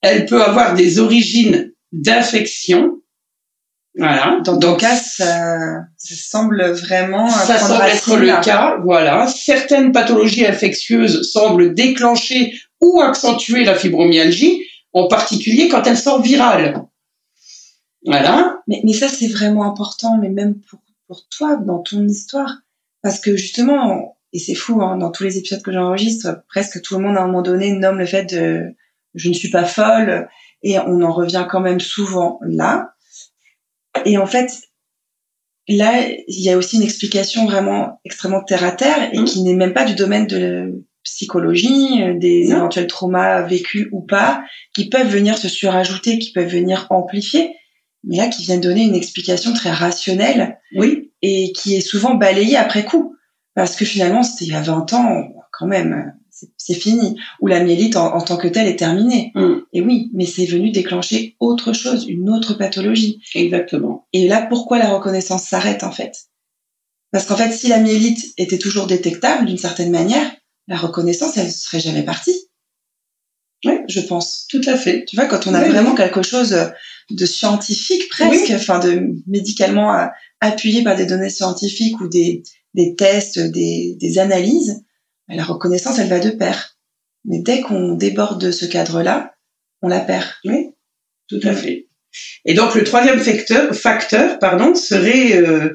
[0.00, 3.00] Elle peut avoir des origines d'infection.
[3.98, 4.40] Voilà.
[4.44, 5.58] Dans ton cas, ça,
[5.96, 8.76] ça semble vraiment ça semble être le cas.
[8.82, 9.26] Voilà.
[9.28, 16.82] Certaines pathologies infectieuses semblent déclencher ou accentuer la fibromyalgie, en particulier quand elles sont virales.
[18.06, 18.60] Voilà.
[18.66, 22.58] Mais, mais ça, c'est vraiment important, mais même pour, pour toi, dans ton histoire.
[23.02, 26.96] Parce que justement, et c'est fou, hein, dans tous les épisodes que j'enregistre, presque tout
[26.96, 28.74] le monde à un moment donné nomme le fait de
[29.14, 30.28] je ne suis pas folle,
[30.62, 32.92] et on en revient quand même souvent là.
[34.04, 34.50] Et en fait,
[35.68, 39.24] là, il y a aussi une explication vraiment extrêmement terre à terre et mmh.
[39.24, 44.42] qui n'est même pas du domaine de psychologie, euh, des éventuels traumas vécus ou pas,
[44.74, 47.54] qui peuvent venir se surajouter, qui peuvent venir amplifier,
[48.06, 52.56] mais là qui viennent donner une explication très rationnelle, oui, et qui est souvent balayée
[52.56, 53.14] après coup,
[53.54, 56.12] parce que finalement c'était il y a 20 ans, quand même,
[56.56, 59.32] c'est fini, ou la myélite en, tant que telle est terminée.
[59.34, 59.54] Mm.
[59.72, 63.22] Et oui, mais c'est venu déclencher autre chose, une autre pathologie.
[63.34, 64.06] Exactement.
[64.12, 66.26] Et là, pourquoi la reconnaissance s'arrête en fait?
[67.10, 70.30] Parce qu'en fait, si la myélite était toujours détectable d'une certaine manière,
[70.68, 72.36] la reconnaissance, elle serait jamais partie.
[73.64, 74.46] Oui, je pense.
[74.50, 75.04] Tout à fait.
[75.06, 76.54] Tu vois, quand on a vraiment quelque chose
[77.10, 80.08] de scientifique presque, enfin de médicalement
[80.40, 82.42] appuyé par des données scientifiques ou des,
[82.74, 84.82] des tests, des, des analyses,
[85.28, 86.76] la reconnaissance, elle va de pair.
[87.24, 89.34] Mais dès qu'on déborde de ce cadre-là,
[89.82, 90.26] on la perd.
[90.44, 90.70] Oui,
[91.28, 91.88] tout à fait.
[92.44, 95.72] Et donc le troisième facteur, facteur pardon, serait euh,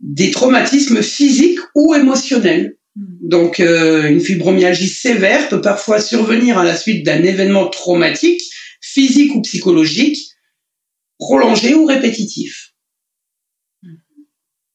[0.00, 2.76] des traumatismes physiques ou émotionnels.
[2.96, 3.04] Hmm.
[3.22, 8.42] Donc, euh, une fibromyalgie sévère peut parfois survenir à la suite d'un événement traumatique,
[8.80, 10.18] physique ou psychologique,
[11.24, 12.74] prolongé ou répétitif.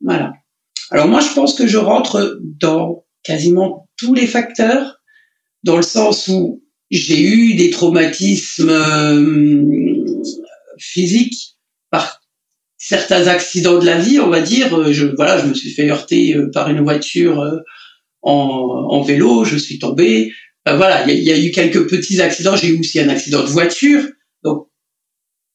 [0.02, 0.34] Voilà.
[0.90, 5.00] Alors moi, je pense que je rentre dans quasiment tous les facteurs,
[5.64, 9.64] dans le sens où j'ai eu des traumatismes euh,
[10.80, 11.58] physiques
[11.92, 12.20] par
[12.78, 14.92] certains accidents de la vie, on va dire.
[14.92, 17.62] Je, voilà, je me suis fait heurter euh, par une voiture
[18.24, 20.34] en, vélo, je suis tombé.
[20.66, 22.56] voilà, il y, a eu quelques petits accidents.
[22.56, 24.04] J'ai eu aussi un accident de voiture.
[24.44, 24.69] Donc,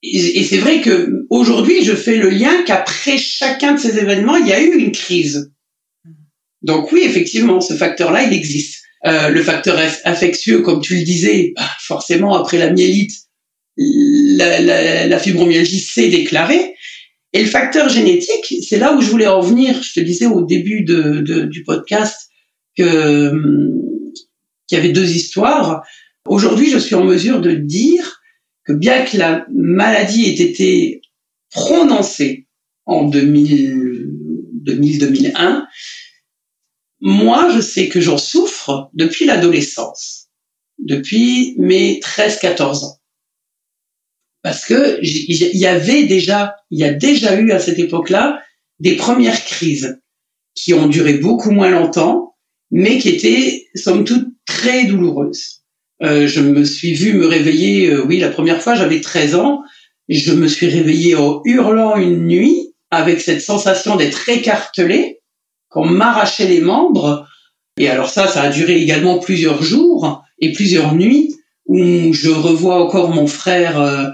[0.07, 4.47] et, c'est vrai que aujourd'hui, je fais le lien qu'après chacun de ces événements, il
[4.47, 5.51] y a eu une crise.
[6.63, 8.83] Donc oui, effectivement, ce facteur-là, il existe.
[9.07, 13.13] Euh, le facteur affectueux, comme tu le disais, bah, forcément, après la myélite,
[13.77, 16.75] la, la, la fibromyalgie s'est déclarée.
[17.33, 19.83] Et le facteur génétique, c'est là où je voulais en venir.
[19.83, 22.29] Je te disais au début de, de, du podcast,
[22.77, 23.33] que
[24.67, 25.83] qu'il y avait deux histoires.
[26.27, 28.21] Aujourd'hui, je suis en mesure de dire
[28.65, 31.01] que bien que la maladie ait été
[31.51, 32.47] prononcée
[32.87, 35.67] en 2000-2001,
[37.01, 40.29] moi, je sais que j'en souffre depuis l'adolescence,
[40.79, 42.99] depuis mes 13-14 ans.
[44.43, 48.43] Parce que il y avait déjà, il y a déjà eu à cette époque-là
[48.79, 50.01] des premières crises
[50.55, 52.35] qui ont duré beaucoup moins longtemps
[52.71, 55.64] mais qui était somme toute très douloureuse.
[56.03, 59.63] Euh, je me suis vu me réveiller, euh, oui, la première fois, j'avais 13 ans,
[60.09, 65.21] je me suis réveillée en hurlant une nuit avec cette sensation d'être écartelé,
[65.69, 67.27] qu'on m'arrachait les membres.
[67.79, 71.35] Et alors ça, ça a duré également plusieurs jours et plusieurs nuits
[71.67, 74.07] où je revois encore mon frère euh,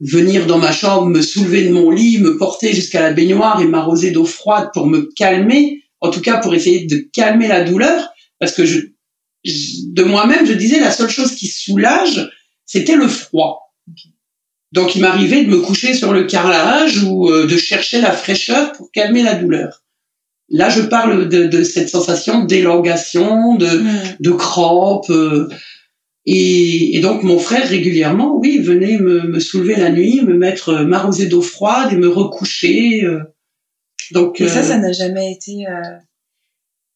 [0.00, 3.66] venir dans ma chambre, me soulever de mon lit, me porter jusqu'à la baignoire et
[3.66, 8.08] m'arroser d'eau froide pour me calmer en tout cas pour essayer de calmer la douleur,
[8.38, 8.80] parce que je,
[9.44, 12.30] de moi-même, je disais la seule chose qui soulage,
[12.66, 13.74] c'était le froid.
[14.72, 18.72] Donc il m'arrivait de me coucher sur le carrelage ou euh, de chercher la fraîcheur
[18.72, 19.82] pour calmer la douleur.
[20.50, 24.16] Là, je parle de, cette sensation d'élongation, de, mmh.
[24.20, 25.10] de crampe.
[25.10, 25.48] Euh,
[26.24, 31.42] et, donc mon frère régulièrement, oui, venait me, soulever la nuit, me mettre, m'arroser d'eau
[31.42, 33.04] froide et me recoucher.
[33.04, 33.20] Euh,
[34.10, 35.66] donc, et ça, euh, ça n'a jamais été.
[35.66, 35.98] Euh...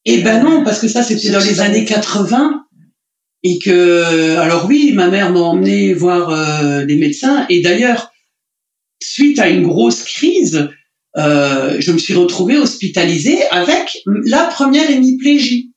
[0.04, 2.64] Eh ben non, parce que ça, c'était dans les années 80.
[3.44, 7.46] Et que, alors oui, ma mère m'a emmené voir euh, des médecins.
[7.48, 8.12] Et d'ailleurs,
[9.02, 10.70] suite à une grosse crise,
[11.16, 15.72] euh, je me suis retrouvée hospitalisée avec la première hémiplégie.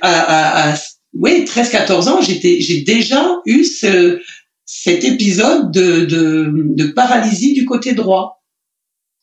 [0.00, 0.76] À, à, à,
[1.14, 4.20] oui, 13-14 ans, j'étais, j'ai déjà eu ce,
[4.64, 8.42] cet épisode de, de, de paralysie du côté droit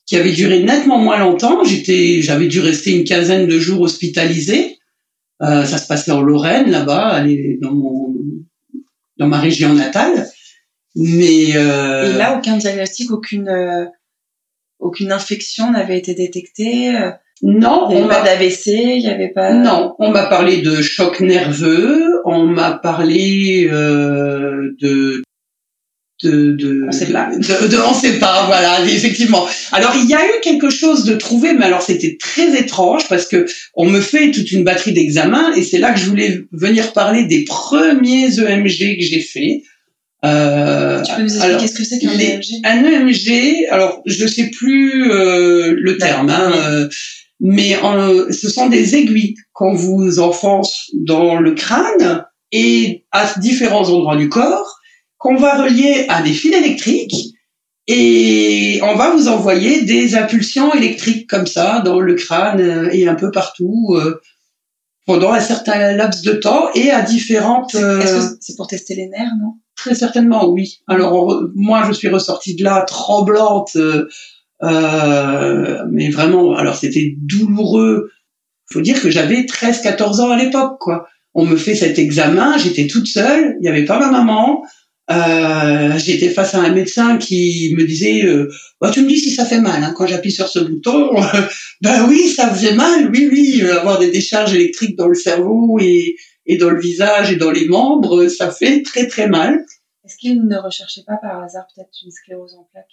[0.06, 1.64] qui avait duré nettement moins longtemps.
[1.64, 4.78] J'étais, j'avais dû rester une quinzaine de jours hospitalisé.
[5.42, 7.24] Euh, ça se passait en Lorraine, là-bas,
[7.62, 8.16] dans mon,
[9.18, 10.28] dans ma région natale.
[10.96, 12.14] Mais euh...
[12.14, 13.86] et là, aucun diagnostic, aucune euh,
[14.80, 16.96] aucune infection n'avait été détectée.
[16.96, 19.54] Euh, Non, Il n'y on avait pas m'a d'AVC, il n'y avait pas.
[19.54, 25.24] non, on m'a parlé de choc nerveux, on m'a parlé euh, de
[26.24, 27.30] de de On sait pas.
[27.36, 29.46] de, de- on sait pas, voilà, effectivement.
[29.72, 33.26] Alors il y a eu quelque chose de trouvé, mais alors c'était très étrange parce
[33.28, 33.46] que
[33.76, 37.26] on me fait toute une batterie d'examens et c'est là que je voulais venir parler
[37.26, 39.64] des premiers EMG que j'ai fait.
[40.26, 44.26] Euh, Tu peux nous expliquer alors, ce que c'est qu'un EMG un EMG, alors je
[44.26, 46.88] sais plus euh, le terme, hein, euh,
[47.42, 53.90] mais en- ce sont des aiguilles qu'on vous enfonce dans le crâne et à différents
[53.90, 54.73] endroits du corps
[55.24, 57.16] qu'on va relier à des fils électriques
[57.88, 63.08] et on va vous envoyer des impulsions électriques comme ça dans le crâne euh, et
[63.08, 64.20] un peu partout euh,
[65.06, 68.96] pendant un certain laps de temps et à différentes Est-ce euh, que c'est pour tester
[68.96, 69.54] les nerfs, non?
[69.78, 70.80] Très certainement, oui.
[70.88, 74.08] Alors on- moi, je suis ressortie de là tremblante, euh,
[74.64, 76.56] euh, mais vraiment.
[76.56, 78.12] Alors c'était douloureux.
[78.72, 81.08] Faut dire que j'avais 13-14 ans à l'époque, quoi.
[81.34, 84.64] On me fait cet examen, j'étais toute seule, il n'y avait pas ma maman.
[85.14, 88.50] Euh, j'étais face à un médecin qui me disait euh,
[88.82, 91.12] bah, tu me dis si ça fait mal hein, quand j'appuie sur ce bouton
[91.82, 96.16] ben oui ça faisait mal oui oui avoir des décharges électriques dans le cerveau et,
[96.46, 99.66] et dans le visage et dans les membres ça fait très très mal
[100.06, 102.86] Est-ce qu'il ne recherchait pas par hasard peut-être une sclérose en plaques?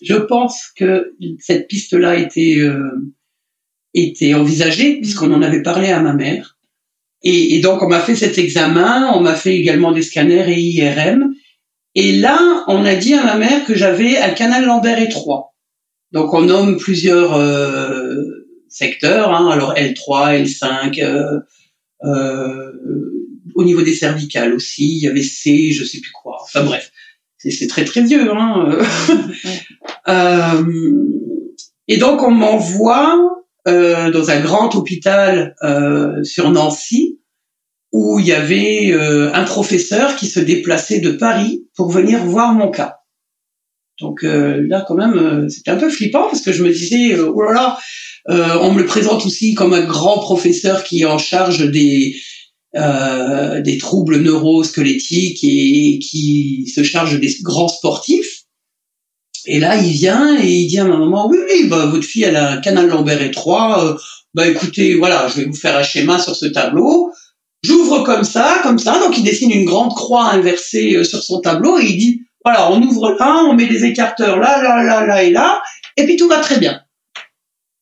[0.00, 3.12] Je pense que cette piste-là était euh,
[3.94, 6.56] était envisagée puisqu'on en avait parlé à ma mère.
[7.22, 10.60] Et, et donc on m'a fait cet examen, on m'a fait également des scanners et
[10.60, 11.34] IRM.
[12.00, 15.56] Et là, on a dit à ma mère que j'avais un canal Lambert étroit.
[16.12, 18.22] Donc on nomme plusieurs euh,
[18.68, 21.40] secteurs, hein, alors L3, L5, euh,
[22.04, 22.72] euh,
[23.56, 26.38] au niveau des cervicales aussi, il y avait C, je sais plus quoi.
[26.40, 26.92] Enfin bref,
[27.36, 28.30] c'est très très vieux.
[28.32, 28.78] Hein.
[30.06, 30.64] Euh,
[31.86, 37.17] et donc on m'envoie euh, dans un grand hôpital euh, sur Nancy
[37.92, 42.52] où il y avait euh, un professeur qui se déplaçait de Paris pour venir voir
[42.52, 42.96] mon cas.
[44.00, 47.14] Donc euh, là quand même euh, c'était un peu flippant parce que je me disais
[47.14, 47.78] euh, oh là là
[48.30, 52.14] euh, on me le présente aussi comme un grand professeur qui est en charge des
[52.76, 58.42] euh, des troubles neurosquelettiques et qui se charge des grands sportifs.
[59.46, 62.24] Et là, il vient et il dit à ma maman, oui, oui, bah, votre fille,
[62.24, 63.96] elle a un canal lombaire étroit.
[64.34, 67.10] Bah, écoutez, voilà, je vais vous faire un schéma sur ce tableau.
[67.62, 68.98] J'ouvre comme ça, comme ça.
[69.00, 72.70] Donc, il dessine une grande croix inversée euh, sur son tableau et il dit, voilà,
[72.70, 75.60] on ouvre là, on met des écarteurs là, là, là, là et là,
[75.96, 76.80] et puis tout va très bien.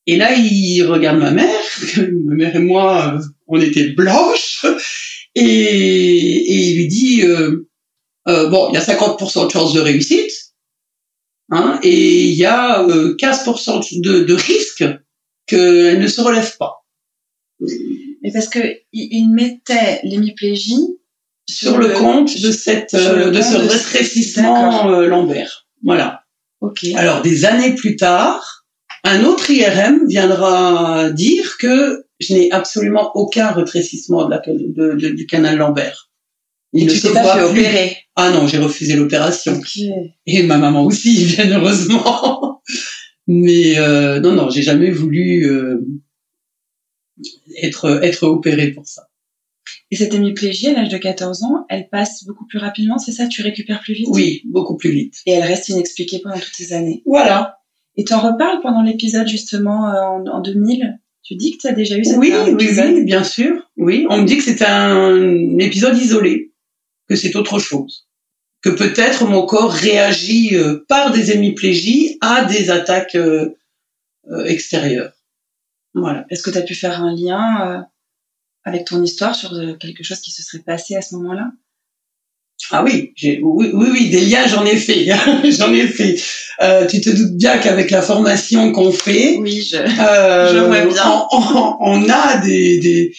[0.06, 1.60] Et là, il regarde ma mère.
[2.24, 4.64] ma mère et moi, euh, on était blanches.
[5.34, 7.66] Et, il lui dit, euh,
[8.24, 10.32] bon, il y a 50% de chances de réussite.
[11.50, 14.84] Hein, et il y a euh, 15% de, de risque
[15.46, 16.84] qu'elle ne se relève pas.
[18.26, 18.58] Mais parce que
[18.92, 20.84] il, il mettait l'hémiplégie
[21.48, 25.66] Sur le compte de cette euh, de ce rétrécissement euh, lombaire.
[25.84, 26.22] Voilà.
[26.60, 26.84] Ok.
[26.96, 28.64] Alors des années plus tard,
[29.04, 35.14] un autre IRM viendra dire que je n'ai absolument aucun rétrécissement de la, de- de-
[35.14, 36.10] du canal lombaire.
[36.72, 37.60] Il Et ne tu t'es pas fait plus.
[37.60, 37.96] opérer.
[38.16, 39.60] Ah non, j'ai refusé l'opération.
[40.26, 42.60] Et ma maman aussi, bien heureusement.
[43.28, 45.80] Mais euh, non, non, j'ai jamais voulu euh,
[47.62, 49.08] être être opéré pour ça.
[49.90, 53.26] Et cette hémiplégie, à l'âge de 14 ans, elle passe beaucoup plus rapidement, c'est ça?
[53.28, 54.08] Tu récupères plus vite?
[54.10, 55.20] Oui, beaucoup plus vite.
[55.26, 57.02] Et elle reste inexpliquée pendant toutes ces années.
[57.06, 57.58] Voilà.
[57.96, 61.66] Et tu en reparles pendant l'épisode justement euh, en, en 2000 Tu dis que tu
[61.68, 63.70] as déjà eu cette Oui, oui, bien sûr.
[63.76, 66.52] Oui, on me dit que c'est un épisode isolé,
[67.08, 68.06] que c'est autre chose,
[68.62, 73.50] que peut-être mon corps réagit euh, par des hémiplégies à des attaques euh,
[74.30, 75.12] euh, extérieures.
[75.96, 76.24] Voilà.
[76.30, 77.80] Est-ce que tu as pu faire un lien euh,
[78.64, 81.50] avec ton histoire sur euh, quelque chose qui se serait passé à ce moment-là?
[82.70, 85.04] Ah oui, j'ai, oui, oui, oui, des liens, j'en ai fait,
[85.52, 86.20] j'en ai fait.
[86.62, 89.76] Euh, tu te doutes bien qu'avec la formation qu'on fait, Oui, je...
[89.76, 91.26] euh, Je vois bien.
[91.32, 93.14] On, on- on a des, des,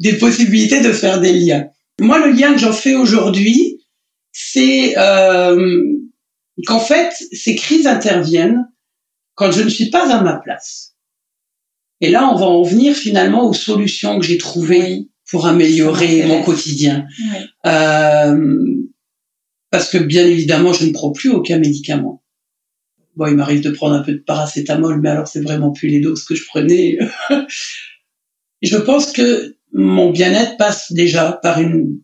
[0.00, 1.68] des possibilités de faire des liens.
[2.00, 3.78] Moi, le lien que j'en fais aujourd'hui,
[4.32, 5.82] c'est euh,
[6.66, 8.66] qu'en fait, ces crises interviennent
[9.34, 10.89] quand je ne suis pas à ma place.
[12.00, 16.42] Et là, on va en venir finalement aux solutions que j'ai trouvées pour améliorer mon
[16.42, 17.06] quotidien.
[17.18, 17.38] Oui.
[17.66, 18.80] Euh,
[19.70, 22.24] parce que bien évidemment, je ne prends plus aucun médicament.
[23.16, 26.00] Bon, il m'arrive de prendre un peu de paracétamol, mais alors c'est vraiment plus les
[26.00, 26.98] doses que je prenais.
[28.62, 32.00] je pense que mon bien-être passe déjà par une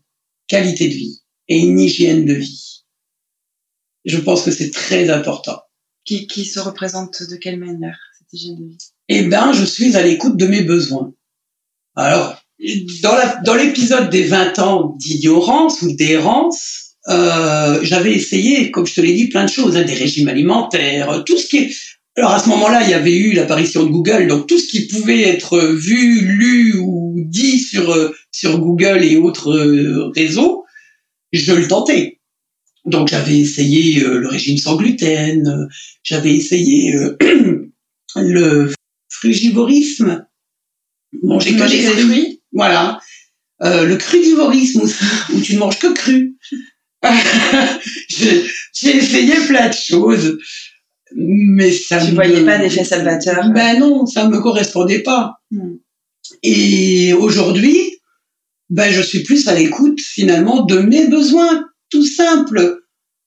[0.47, 2.84] qualité de vie et une hygiène de vie.
[4.05, 5.61] Je pense que c'est très important.
[6.05, 7.99] Qui, qui se représente de quelle manière
[9.09, 11.13] Eh ben, je suis à l'écoute de mes besoins.
[11.95, 12.43] Alors,
[13.03, 19.15] dans l'épisode des 20 ans d'ignorance ou d'errance, euh, j'avais essayé, comme je te l'ai
[19.15, 21.77] dit, plein de choses, hein, des régimes alimentaires, tout ce qui est...
[22.17, 24.87] Alors à ce moment-là, il y avait eu l'apparition de Google, donc tout ce qui
[24.87, 30.65] pouvait être vu, lu ou dit sur euh, sur Google et autres euh, réseaux,
[31.33, 32.21] je le tentais.
[32.87, 35.69] Donc j'avais essayé le régime sans gluten,
[36.03, 36.95] j'avais essayé
[38.17, 38.73] le
[39.21, 40.27] frugivorisme.
[41.23, 42.43] Manger que des fruits.
[42.53, 43.01] Voilà.
[43.61, 46.37] le crudivorisme où, où tu ne manges que cru.
[48.09, 50.39] j'ai essayé plein de choses,
[51.14, 53.51] mais ça tu voyais pas d'effet salvateur.
[53.51, 55.35] Ben non, ça me correspondait pas.
[55.51, 55.77] Hmm.
[56.43, 58.01] Et aujourd'hui,
[58.71, 62.83] ben je suis plus à l'écoute finalement de mes besoins, tout simple.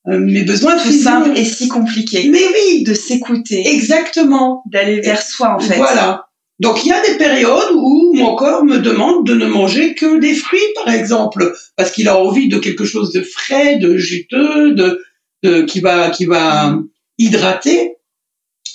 [0.08, 2.30] Euh, mes besoins tout simple et si compliqué.
[2.30, 3.68] Mais oui, de s'écouter.
[3.68, 4.64] Exactement.
[4.72, 5.76] D'aller vers soi en fait.
[5.76, 6.26] Voilà.
[6.60, 10.20] Donc il y a des périodes où mon corps me demande de ne manger que
[10.20, 14.74] des fruits, par exemple, parce qu'il a envie de quelque chose de frais, de juteux,
[14.74, 15.02] de,
[15.44, 16.78] de qui va qui va
[17.18, 17.96] hydrater.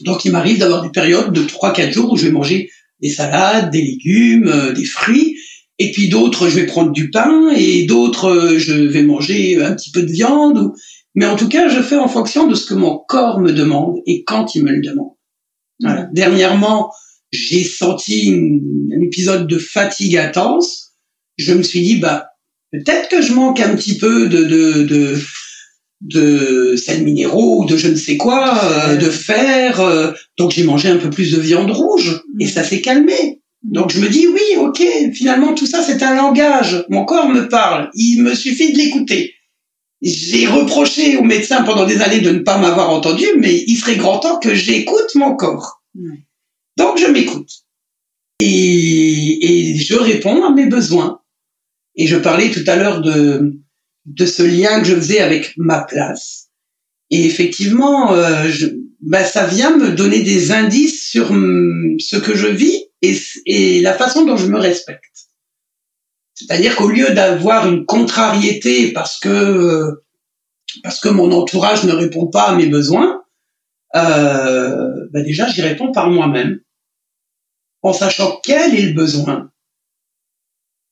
[0.01, 2.71] Donc il m'arrive d'avoir des périodes de 3-4 jours où je vais manger
[3.01, 5.37] des salades, des légumes, euh, des fruits,
[5.79, 9.75] et puis d'autres je vais prendre du pain, et d'autres euh, je vais manger un
[9.75, 10.73] petit peu de viande.
[11.15, 13.99] Mais en tout cas, je fais en fonction de ce que mon corps me demande
[14.07, 15.13] et quand il me le demande.
[15.81, 16.09] Voilà.
[16.13, 16.91] Dernièrement,
[17.33, 18.33] j'ai senti
[18.93, 20.93] un épisode de fatigue intense,
[21.37, 22.29] je me suis dit bah
[22.73, 25.19] peut-être que je manque un petit peu de de de,
[26.01, 29.81] de sels minéraux ou de je ne sais quoi, euh, de fer.
[29.81, 33.41] Euh, donc j'ai mangé un peu plus de viande rouge et ça s'est calmé.
[33.63, 36.85] Donc je me dis oui, ok, finalement tout ça c'est un langage.
[36.89, 39.35] Mon corps me parle, il me suffit de l'écouter.
[40.05, 43.97] J'ai reproché au médecin pendant des années de ne pas m'avoir entendu, mais il serait
[43.97, 45.83] grand temps que j'écoute mon corps.
[46.77, 47.51] Donc je m'écoute.
[48.39, 51.23] Et, je réponds à mes besoins.
[51.97, 53.55] Et je parlais tout à l'heure de,
[54.05, 56.49] de ce lien que je faisais avec ma place.
[57.11, 58.67] Et effectivement, euh, je,
[59.01, 63.95] bah, ça vient me donner des indices sur ce que je vis et, et la
[63.95, 65.24] façon dont je me respecte.
[66.35, 70.03] C'est-à-dire qu'au lieu d'avoir une contrariété parce que
[70.83, 73.23] parce que mon entourage ne répond pas à mes besoins,
[73.95, 76.61] euh, bah déjà j'y réponds par moi-même
[77.85, 79.53] en sachant quel est le besoin,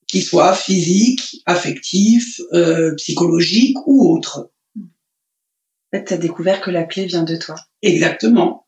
[0.07, 4.53] qu'il soit physique, affectif, euh, psychologique ou autre.
[4.77, 7.57] En fait, tu as découvert que la clé vient de toi.
[7.81, 8.67] Exactement.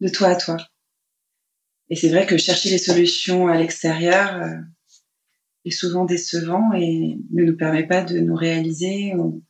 [0.00, 0.56] De toi à toi.
[1.90, 4.56] Et c'est vrai que chercher les solutions à l'extérieur euh,
[5.66, 9.42] est souvent décevant et ne nous permet pas de nous réaliser ou,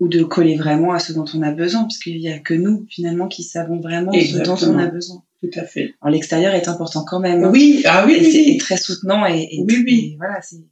[0.00, 2.86] de coller vraiment à ce dont on a besoin, parce qu'il n'y a que nous,
[2.88, 5.24] finalement, qui savons vraiment ce dont on a besoin.
[5.42, 5.94] Tout à fait.
[6.00, 7.44] Alors l'extérieur est important quand même.
[7.44, 7.50] Hein.
[7.52, 10.14] Oui, ah oui, c'est très soutenant et, oui, oui.
[10.18, 10.64] voilà, c'est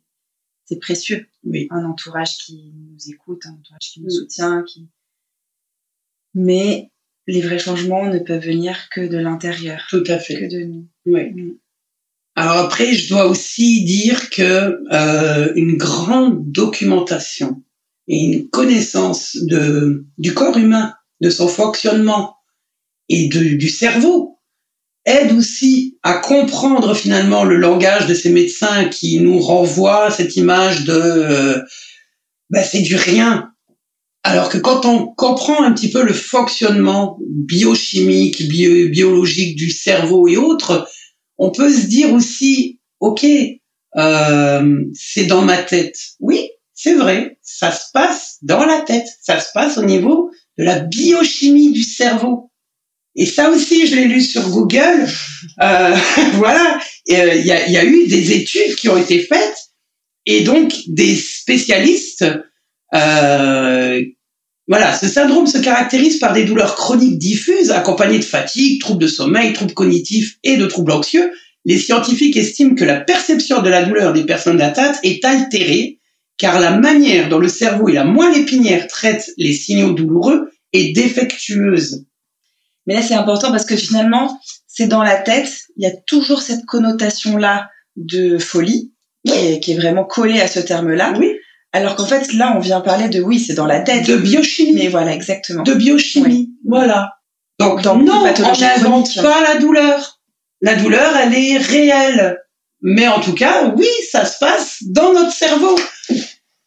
[0.65, 1.27] c'est précieux.
[1.45, 1.69] Oui.
[1.71, 4.89] Un entourage qui nous écoute, un entourage qui nous soutient, qui.
[6.35, 6.91] Mais
[7.27, 9.87] les vrais changements ne peuvent venir que de l'intérieur.
[9.89, 10.35] Tout à fait.
[10.35, 10.89] Que de nous.
[11.07, 11.31] Oui.
[11.31, 11.59] Mm.
[12.37, 17.63] Alors après, je dois aussi dire que euh, une grande documentation
[18.09, 22.37] et une connaissance de du corps humain, de son fonctionnement
[23.09, 24.39] et de, du cerveau
[25.07, 30.85] aide aussi à comprendre finalement le langage de ces médecins qui nous renvoient cette image
[30.85, 31.63] de euh,
[32.51, 33.51] bah, c'est du rien.
[34.25, 40.37] Alors que quand on comprend un petit peu le fonctionnement biochimique, biologique du cerveau et
[40.37, 40.87] autres,
[41.39, 43.25] on peut se dire aussi, ok,
[43.97, 45.97] euh, c'est dans ma tête.
[46.21, 50.65] Oui, c'est vrai, ça se passe dans la tête, ça se passe au niveau de
[50.65, 52.51] la biochimie du cerveau.
[53.15, 55.09] Et ça aussi, je l'ai lu sur Google.
[55.63, 55.97] Euh,
[56.35, 56.79] voilà,
[57.11, 59.57] euh, il y, a, y, a, eu des études qui ont été faites
[60.27, 62.27] et donc des spécialistes.
[64.69, 69.09] Voilà, ce syndrome se caractérise par des douleurs chroniques diffuses accompagnées de fatigue, troubles de
[69.09, 71.31] sommeil, troubles cognitifs et de troubles anxieux.
[71.65, 76.01] Les scientifiques estiment que la perception de la douleur des personnes atteintes est altérée
[76.39, 80.93] car la manière dont le cerveau et la moelle épinière traitent les signaux douloureux est
[80.93, 82.05] défectueuse.
[82.87, 85.51] Mais là, c'est important parce que finalement, c'est dans la tête.
[85.77, 88.93] Il y a toujours cette connotation-là de folie
[89.25, 91.15] qui, est, vraiment collée à ce terme-là.
[91.19, 91.33] Oui.
[91.77, 94.07] Alors qu'en fait, là, on vient parler de oui, c'est dans la tête.
[94.07, 94.73] De biochimie.
[94.73, 95.63] Mais voilà, exactement.
[95.63, 96.55] De biochimie.
[96.67, 97.19] Voilà.
[97.59, 100.19] Donc, non, on n'invente pas la douleur.
[100.63, 102.39] La douleur, elle est réelle.
[102.81, 105.79] Mais en tout cas, oui, ça se passe dans notre cerveau.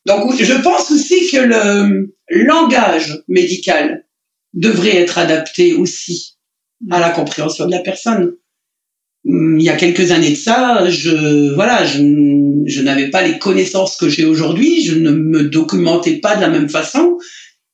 [0.06, 4.06] Donc, je pense aussi que le langage médical
[4.54, 6.38] devrait être adapté aussi
[6.92, 8.34] à la compréhension de la personne.
[9.26, 12.00] Il y a quelques années de ça, je voilà, je,
[12.66, 16.50] je n'avais pas les connaissances que j'ai aujourd'hui, je ne me documentais pas de la
[16.50, 17.18] même façon.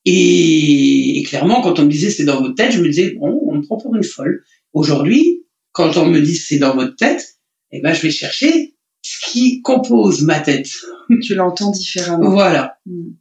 [0.04, 3.56] Et, clairement, quand on me disait c'est dans votre tête, je me disais bon, on
[3.56, 4.44] me prend pour une folle.
[4.72, 7.24] Aujourd'hui, quand on me dit c'est dans votre tête,
[7.72, 10.68] eh ben je vais chercher ce qui compose ma tête.
[11.22, 12.30] Tu l'entends différemment.
[12.30, 12.78] Voilà.
[12.86, 13.12] Hmm.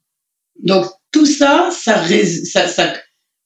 [0.63, 2.03] Donc tout ça, ça,
[2.45, 2.93] ça, ça,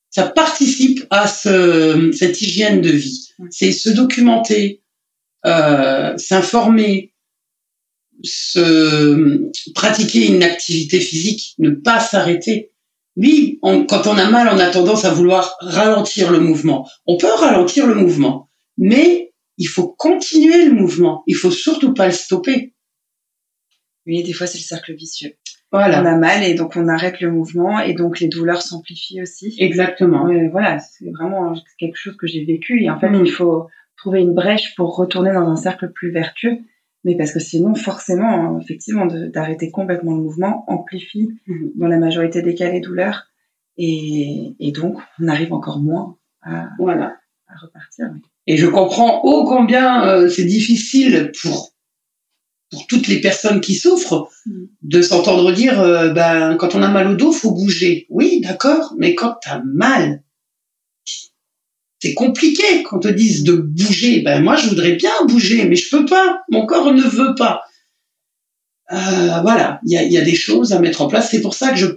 [0.09, 3.28] ça participe à ce, cette hygiène de vie.
[3.49, 4.83] C'est se documenter,
[5.45, 7.13] euh, s'informer,
[8.23, 12.71] se pratiquer une activité physique, ne pas s'arrêter.
[13.15, 16.89] Oui, quand on a mal, on a tendance à vouloir ralentir le mouvement.
[17.05, 21.23] On peut ralentir le mouvement, mais il faut continuer le mouvement.
[21.27, 22.73] Il faut surtout pas le stopper.
[24.05, 25.37] Oui, des fois c'est le cercle vicieux.
[25.71, 26.01] Voilà.
[26.01, 29.55] On a mal et donc on arrête le mouvement et donc les douleurs s'amplifient aussi.
[29.59, 30.27] Exactement.
[30.51, 33.25] voilà, c'est vraiment quelque chose que j'ai vécu et en fait mm.
[33.25, 36.57] il faut trouver une brèche pour retourner dans un cercle plus vertueux.
[37.05, 41.69] Mais parce que sinon, forcément, effectivement, d'arrêter complètement le mouvement amplifie mm.
[41.75, 43.27] dans la majorité des cas les douleurs
[43.77, 47.17] et, et donc on arrive encore moins à, voilà.
[47.47, 48.07] à repartir.
[48.47, 51.68] Et je comprends ô combien euh, c'est difficile pour
[52.69, 54.65] pour toutes les personnes qui souffrent, mm.
[54.83, 58.05] de s'entendre dire, euh, ben, quand on a mal au dos, faut bouger.
[58.09, 60.23] Oui, d'accord, mais quand tu as mal,
[62.01, 64.21] c'est compliqué quand on te dise de bouger.
[64.21, 66.41] Ben, moi, je voudrais bien bouger, mais je peux pas.
[66.49, 67.63] Mon corps ne veut pas.
[68.91, 71.29] Euh, voilà, il y a, y a, des choses à mettre en place.
[71.29, 71.87] C'est pour ça que je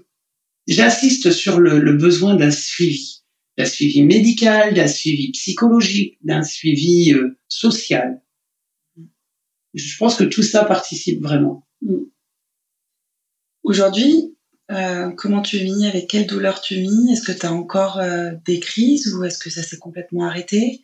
[0.68, 3.22] j'insiste sur le, le besoin d'un suivi,
[3.56, 8.21] d'un suivi médical, d'un suivi psychologique, d'un suivi euh, social
[9.74, 11.66] je pense que tout ça participe vraiment.
[11.82, 12.04] Mm.
[13.62, 14.36] Aujourd'hui,
[14.70, 17.12] euh, comment tu vis Avec quelle douleur tu vis?
[17.12, 20.80] Est-ce que tu as encore euh, des crises ou est-ce que ça s'est complètement arrêté?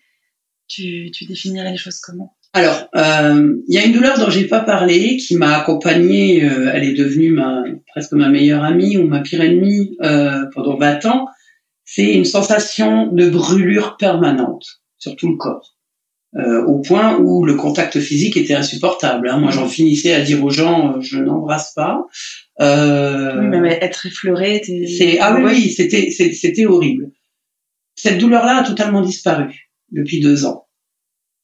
[0.68, 2.36] Tu, tu, définirais les choses comment?
[2.52, 6.38] Alors, euh, il y a une douleur dont j'ai pas parlé, qui m'a accompagnée.
[6.38, 9.96] Elle est devenue ma, presque ma meilleure amie ou ma pire ennemie
[10.54, 11.26] pendant 20 ans.
[11.84, 15.77] C'est une sensation de brûlure permanente sur tout le corps.
[16.36, 19.30] Euh, au point où le contact physique était insupportable.
[19.30, 19.38] Hein.
[19.38, 22.04] Moi, j'en finissais à dire aux gens, euh, je n'embrasse pas.
[22.60, 27.12] Euh, oui, mais être effleuré, c'est ah oui, oui c'était c'était horrible.
[27.94, 30.66] Cette douleur-là a totalement disparu depuis deux ans.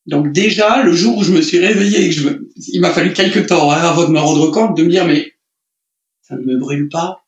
[0.07, 3.71] Donc déjà, le jour où je me suis réveillée, je il m'a fallu quelques temps
[3.71, 5.33] hein, avant de me rendre compte, de me dire mais
[6.21, 7.25] ça ne me brûle pas.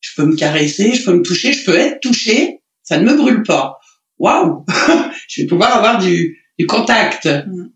[0.00, 3.16] Je peux me caresser, je peux me toucher, je peux être touché, ça ne me
[3.16, 3.78] brûle pas.
[4.18, 4.64] Waouh
[5.28, 7.26] Je vais pouvoir avoir du du contact.
[7.26, 7.70] Mm.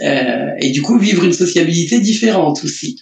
[0.00, 3.00] Euh, et du coup, vivre une sociabilité différente aussi.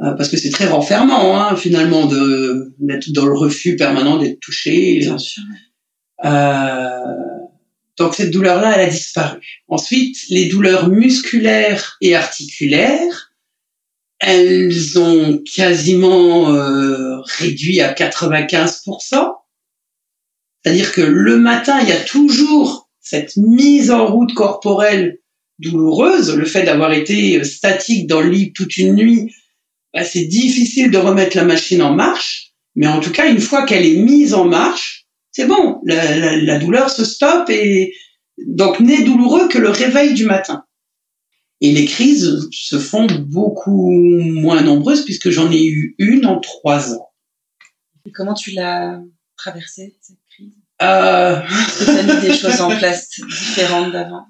[0.00, 4.38] Euh, parce que c'est très renfermant, hein, finalement, de d'être dans le refus permanent d'être
[4.40, 4.98] touché.
[4.98, 5.42] Bien sûr.
[6.24, 6.88] Euh,
[7.96, 9.40] donc cette douleur-là, elle a disparu.
[9.66, 13.32] Ensuite, les douleurs musculaires et articulaires,
[14.20, 19.32] elles ont quasiment euh, réduit à 95%.
[20.62, 25.18] C'est-à-dire que le matin, il y a toujours cette mise en route corporelle
[25.58, 29.34] douloureuse, le fait d'avoir été statique dans le lit toute une nuit,
[29.94, 33.64] bah, c'est difficile de remettre la machine en marche, mais en tout cas, une fois
[33.64, 37.94] qu'elle est mise en marche, c'est bon, la, douleur se stoppe et
[38.46, 40.64] donc n'est douloureux que le réveil du matin.
[41.62, 46.92] Et les crises se font beaucoup moins nombreuses puisque j'en ai eu une en trois
[46.92, 47.08] ans.
[48.04, 49.00] Et comment tu l'as
[49.38, 49.96] traversée
[50.82, 51.40] euh...
[51.78, 54.26] Tu as mis des choses en place différentes d'avant.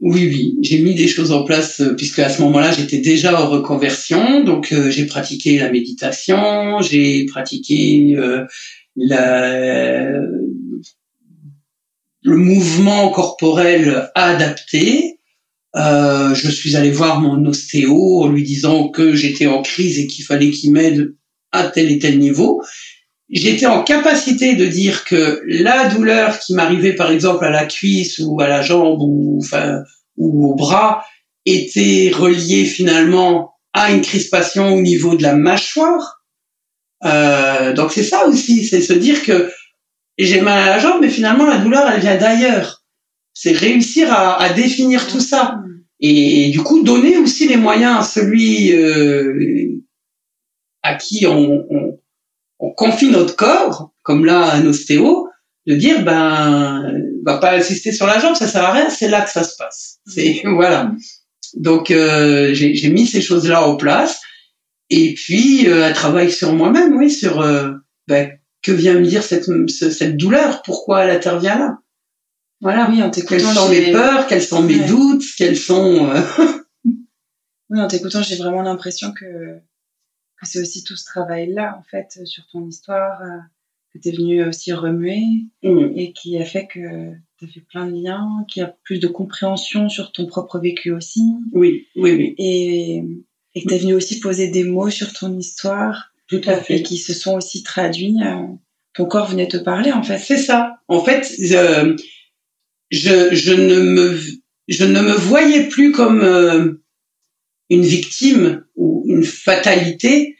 [0.00, 3.40] Oui, oui, j'ai mis des choses en place euh, puisque à ce moment-là j'étais déjà
[3.40, 8.46] en reconversion, donc euh, j'ai pratiqué la méditation, j'ai pratiqué euh,
[8.94, 10.12] la,
[12.22, 15.18] le mouvement corporel adapté.
[15.74, 20.24] je suis allé voir mon ostéo en lui disant que j'étais en crise et qu'il
[20.24, 21.16] fallait qu'il m'aide
[21.50, 22.62] à tel et tel niveau
[23.30, 28.18] j'étais en capacité de dire que la douleur qui m'arrivait par exemple à la cuisse
[28.18, 29.82] ou à la jambe ou enfin
[30.16, 31.04] ou au bras
[31.44, 36.22] était reliée finalement à une crispation au niveau de la mâchoire.
[37.04, 39.50] Euh, donc c'est ça aussi, c'est se dire que
[40.18, 42.82] j'ai mal à la jambe, mais finalement la douleur elle vient d'ailleurs.
[43.34, 45.60] C'est réussir à, définir tout ça
[46.00, 49.80] et, du coup donner aussi les moyens à celui euh,
[50.82, 52.00] à qui on, on
[52.58, 55.28] on confie notre corps, comme là un ostéo,
[55.66, 56.92] de dire ben
[57.24, 59.56] va pas insister sur la jambe, ça sert à rien, c'est là que ça se
[59.56, 59.98] passe.
[60.06, 60.92] C'est voilà.
[61.54, 64.20] Donc euh, j'ai mis ces choses-là en place
[64.90, 67.72] et puis euh, un travail sur moi-même, oui, sur euh,
[68.06, 68.32] ben,
[68.62, 71.78] que vient me dire cette cette douleur, pourquoi elle intervient là.
[72.60, 72.88] Voilà.
[72.90, 74.86] Oui, en Quelles sont mes peurs, quels sont mes Ouais.
[74.86, 76.10] doutes, quels sont...
[76.10, 76.20] euh,
[77.70, 79.60] Oui, en t'écoutant, j'ai vraiment l'impression que,
[80.40, 83.38] que c'est aussi tout ce travail-là, en fait, sur ton histoire, euh,
[83.92, 85.22] que tu es venu aussi remuer
[85.64, 86.78] hum, et qui a fait que
[87.38, 90.90] tu as fait plein de liens, qui a plus de compréhension sur ton propre vécu
[90.92, 93.02] aussi, Oui, oui, oui, et,
[93.54, 96.62] et que tu es venu aussi poser des mots sur ton histoire tout à et
[96.62, 96.82] fait.
[96.82, 98.16] qui se sont aussi traduits.
[98.22, 98.46] euh,
[98.94, 100.18] ton corps venait te parler, en fait.
[100.18, 100.80] C'est ça.
[100.88, 101.94] En fait, euh,
[102.90, 104.18] je, je, ne me,
[104.68, 106.72] je ne me voyais plus comme euh,
[107.70, 110.36] une victime ou une fatalité.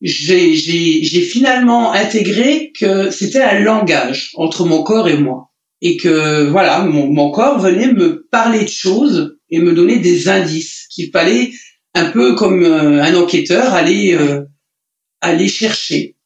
[0.00, 5.50] J'ai finalement intégré que c'était un langage entre mon corps et moi.
[5.80, 10.28] Et que voilà, mon, mon corps venait me parler de choses et me donner des
[10.28, 11.52] indices qu'il fallait
[11.94, 14.42] un peu comme euh, un enquêteur aller euh,
[15.20, 16.16] aller chercher.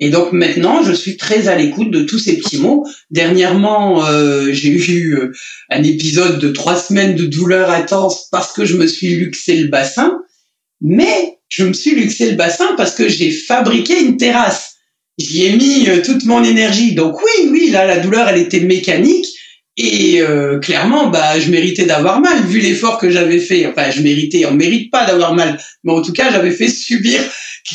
[0.00, 2.86] Et donc maintenant, je suis très à l'écoute de tous ces petits mots.
[3.10, 5.32] Dernièrement, euh, j'ai eu euh,
[5.70, 9.68] un épisode de trois semaines de douleur intense parce que je me suis luxé le
[9.68, 10.20] bassin.
[10.80, 14.76] Mais je me suis luxé le bassin parce que j'ai fabriqué une terrasse.
[15.18, 16.94] J'y ai mis euh, toute mon énergie.
[16.94, 19.26] Donc oui, oui, là, la douleur, elle était mécanique.
[19.76, 23.66] Et euh, clairement, bah, je méritais d'avoir mal vu l'effort que j'avais fait.
[23.66, 27.20] Enfin, je méritais, on mérite pas d'avoir mal, mais en tout cas, j'avais fait subir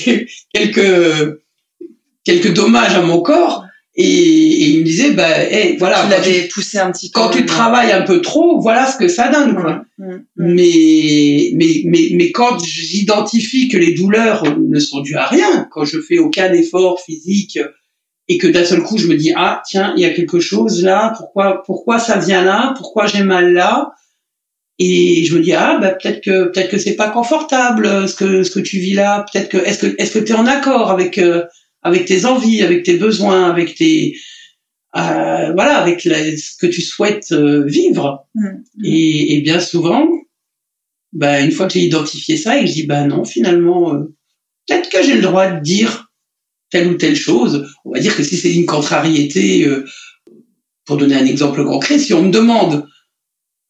[0.54, 1.40] quelques
[2.26, 3.66] quelques dommages à mon corps.
[3.96, 7.12] Et, et il me disait, bah, hey, voilà, tu quand tu, l'avais poussé un petit
[7.12, 7.20] peu.
[7.20, 9.56] quand tu travailles un peu trop, voilà ce que ça donne.
[9.56, 9.84] Quoi.
[10.36, 15.86] Mais, mais, mais, mais quand j'identifie que les douleurs ne sont dues à rien, quand
[15.86, 17.60] je fais aucun effort physique
[18.28, 20.84] et que d'un seul coup je me dis ah tiens il y a quelque chose
[20.84, 23.92] là, pourquoi pourquoi ça vient là, pourquoi j'ai mal là,
[24.80, 28.16] et je me dis ah bah peut-être que peut-être que c'est pas confortable euh, ce
[28.16, 30.48] que ce que tu vis là, peut-être que est-ce que est-ce que tu es en
[30.48, 31.44] accord avec euh,
[31.84, 34.16] avec tes envies, avec tes besoins, avec tes
[34.96, 38.28] euh, voilà avec la- ce que tu souhaites euh, vivre.
[38.36, 38.50] Mm.
[38.84, 40.08] Et, et bien souvent,
[41.14, 44.16] bah, une fois que j'ai identifié ça et que je dis, bah non, finalement, euh,
[44.68, 46.12] peut-être que j'ai le droit de dire
[46.70, 47.68] telle ou telle chose.
[47.86, 49.86] On va dire que si c'est une contrariété, euh,
[50.86, 52.88] pour donner un exemple concret, si on me demande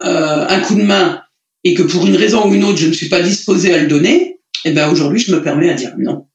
[0.04, 1.22] euh, un coup de main
[1.64, 3.88] et que pour une raison ou une autre, je ne suis pas disposé à le
[3.88, 6.28] donner, eh ben aujourd'hui, je me permets à dire non.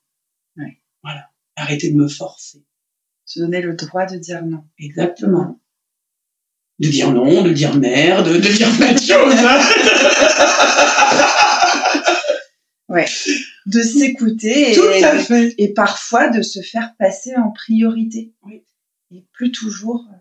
[1.59, 1.63] Ouais.
[1.63, 2.65] Arrêtez de me forcer.
[3.25, 4.65] Se donner le droit de dire non.
[4.79, 5.61] Exactement.
[6.79, 9.35] De dire non, de dire merde, de dire plein de choses.
[9.45, 9.61] hein.
[13.67, 14.79] De s'écouter
[15.59, 18.33] et, parfois de se faire passer en priorité.
[18.45, 18.65] Oui.
[19.11, 20.17] Et plus toujours euh,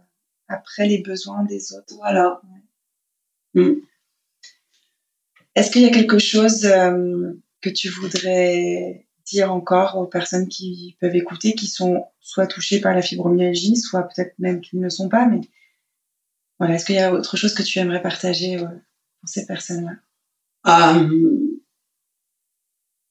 [0.47, 1.95] après les besoins des autres.
[1.95, 2.41] Voilà.
[3.53, 3.61] Ouais.
[3.63, 3.81] Mm.
[5.55, 10.97] Est-ce qu'il y a quelque chose euh, que tu voudrais dire encore aux personnes qui
[10.99, 14.89] peuvent écouter, qui sont soit touchées par la fibromyalgie, soit peut-être même qui ne le
[14.89, 15.41] sont pas, mais
[16.59, 18.65] voilà, est-ce qu'il y a autre chose que tu aimerais partager euh,
[19.19, 19.93] pour ces personnes-là?
[20.67, 21.57] Euh,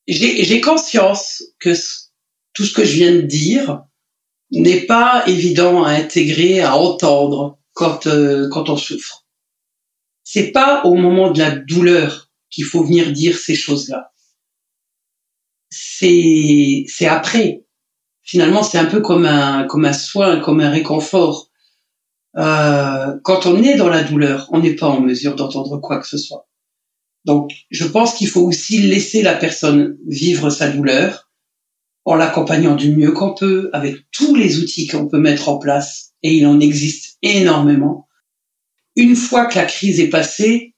[0.08, 1.70] j'ai conscience que
[2.52, 3.84] tout ce que je viens de dire
[4.50, 9.26] n'est pas évident à intégrer, à entendre quand euh, quand on souffre.
[10.22, 14.12] C'est pas au moment de la douleur qu'il faut venir dire ces choses-là.
[15.78, 17.64] C'est c'est après.
[18.22, 21.50] Finalement, c'est un peu comme un comme un soin, comme un réconfort.
[22.36, 26.06] Euh, quand on est dans la douleur, on n'est pas en mesure d'entendre quoi que
[26.06, 26.48] ce soit.
[27.24, 31.30] Donc, je pense qu'il faut aussi laisser la personne vivre sa douleur
[32.04, 36.12] en l'accompagnant du mieux qu'on peut, avec tous les outils qu'on peut mettre en place,
[36.22, 38.08] et il en existe énormément.
[38.94, 40.74] Une fois que la crise est passée,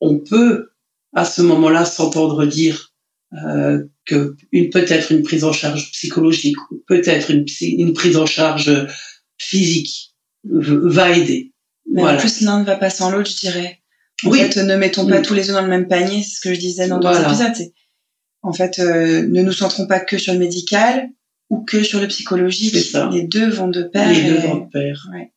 [0.00, 0.72] on peut
[1.14, 2.92] à ce moment-là s'entendre dire
[3.32, 8.70] euh, que une peut-être une prise en charge psychologique ou peut-être une, prise en charge
[9.38, 10.14] physique
[10.44, 11.52] v- va aider.
[11.90, 12.18] Mais Voilà.
[12.18, 13.80] en plus, l'un ne va pas sans l'autre, je dirais.
[14.24, 14.38] En Oui.
[14.40, 15.22] fait, ne mettons pas Mm.
[15.24, 17.48] tous les œufs dans le même panier, c'est ce que je disais dans d'autres Voilà.
[17.48, 17.68] épisodes.
[18.42, 21.08] En fait, euh, ne nous centrons pas que sur le médical
[21.50, 22.76] ou que sur le psychologique.
[22.76, 23.08] Ça.
[23.12, 24.08] Les deux vont de pair.
[24.08, 25.08] Les deux et- vont de pair.
[25.12, 25.32] Ouais.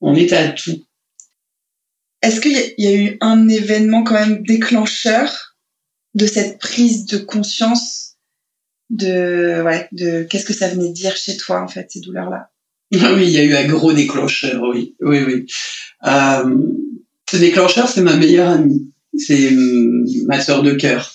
[0.00, 0.82] On est à tout.
[2.22, 5.55] Est-ce qu'il y, y a eu un événement quand même déclencheur
[6.16, 8.16] de cette prise de conscience
[8.88, 12.50] de, ouais, de qu'est-ce que ça venait dire chez toi, en fait, ces douleurs-là?
[12.92, 15.46] Oui, il y a eu un gros déclencheur, oui, oui, oui.
[16.06, 16.56] Euh,
[17.30, 21.12] ce déclencheur, c'est ma meilleure amie, c'est hum, ma sœur de cœur,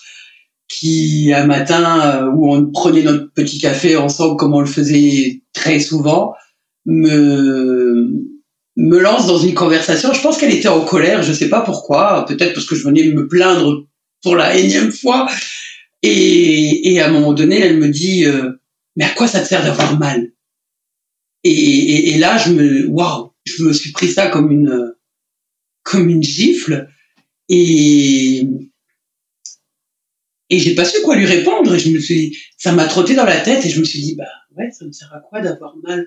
[0.68, 5.42] qui un matin euh, où on prenait notre petit café ensemble, comme on le faisait
[5.52, 6.34] très souvent,
[6.86, 8.32] me
[8.76, 10.12] me lance dans une conversation.
[10.12, 13.04] Je pense qu'elle était en colère, je sais pas pourquoi, peut-être parce que je venais
[13.12, 13.86] me plaindre
[14.22, 15.28] pour la énième fois.
[16.02, 18.52] Et, et à un moment donné, elle me dit euh,
[18.96, 20.32] mais à quoi ça te sert d'avoir mal?
[21.44, 24.94] Et, et, et là, je me, waouh, je me suis pris ça comme une
[25.84, 26.88] comme une gifle
[27.48, 28.46] et
[30.50, 31.76] et j'ai pas su quoi lui répondre.
[31.76, 34.28] Je me suis, ça m'a trotté dans la tête et je me suis dit bah
[34.56, 36.06] ouais, ça me sert à quoi d'avoir mal?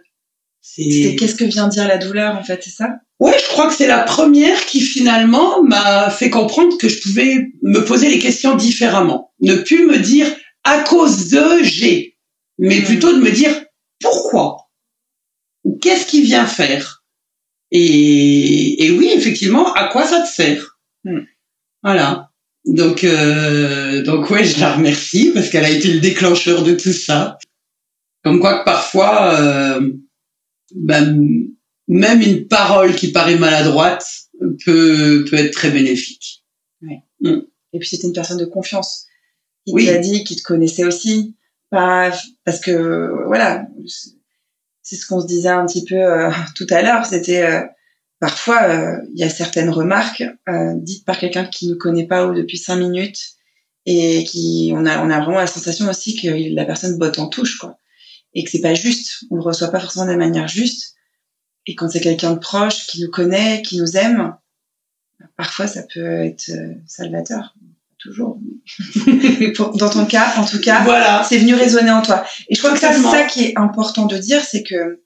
[0.62, 3.00] C'est qu'est-ce que vient dire la douleur en fait, c'est ça?
[3.20, 7.48] Ouais, je crois que c'est la première qui finalement m'a fait comprendre que je pouvais
[7.62, 10.28] me poser les questions différemment, ne plus me dire
[10.64, 12.18] à cause de j'ai,
[12.58, 12.84] mais hmm.
[12.84, 13.52] plutôt de me dire
[14.02, 14.70] pourquoi?
[15.82, 17.04] Qu'est-ce qui vient faire?
[17.72, 20.78] Et, et, oui, effectivement, à quoi ça te sert?
[21.04, 21.22] Hmm.
[21.84, 22.32] Voilà.
[22.66, 26.94] Donc, euh, donc ouais, je la remercie parce qu'elle a été le déclencheur de tout
[26.94, 27.38] ça.
[28.24, 29.92] Comme quoi que parfois, euh,
[30.74, 31.48] ben,
[31.88, 34.06] même une parole qui paraît maladroite
[34.66, 36.44] peut, peut être très bénéfique.
[36.82, 37.02] Ouais.
[37.22, 37.42] Hmm.
[37.74, 39.06] Et puis c'était une personne de confiance
[39.66, 39.86] qui oui.
[39.86, 41.36] t'a dit, qui te connaissait aussi,
[41.70, 42.12] pas
[42.44, 43.68] parce que voilà,
[44.82, 47.06] c'est ce qu'on se disait un petit peu euh, tout à l'heure.
[47.06, 47.62] C'était euh,
[48.20, 50.24] parfois euh, il y a certaines remarques
[50.78, 53.20] dites par quelqu'un qui ne connaît pas ou depuis cinq minutes
[53.86, 57.28] et qui on a on a vraiment la sensation aussi que la personne botte en
[57.28, 57.78] touche quoi
[58.34, 59.24] et que c'est pas juste.
[59.32, 60.96] On le reçoit pas forcément de la manière juste.
[61.66, 64.36] Et quand c'est quelqu'un de proche qui nous connaît, qui nous aime,
[65.36, 66.52] parfois ça peut être
[66.88, 67.56] salvateur
[68.00, 68.40] toujours.
[69.78, 71.26] dans ton cas, en tout cas, voilà.
[71.28, 72.24] c'est venu résonner en toi.
[72.50, 75.02] Et je crois que c'est ça qui est important de dire, c'est que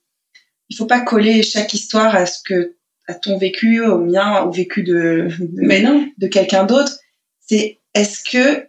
[0.70, 2.76] il faut pas coller chaque histoire à ce que
[3.08, 7.00] à ton vécu, au mien, au vécu de, de mais non, de quelqu'un d'autre.
[7.40, 8.68] C'est est-ce que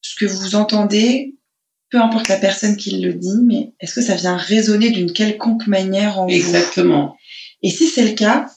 [0.00, 1.36] ce que vous entendez,
[1.90, 5.66] peu importe la personne qui le dit, mais est-ce que ça vient résonner d'une quelconque
[5.66, 6.38] manière en Exactement.
[6.54, 6.54] vous?
[6.54, 7.16] Exactement.
[7.62, 8.50] Et si c'est le cas,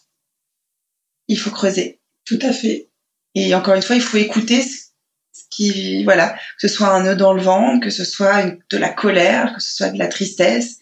[1.28, 2.00] il faut creuser.
[2.26, 2.90] Tout à fait.
[3.36, 4.64] Et encore une fois, il faut écouter
[5.50, 8.90] qui, voilà, que ce soit un nœud dans le ventre, que ce soit de la
[8.90, 10.80] colère, que ce soit de la tristesse.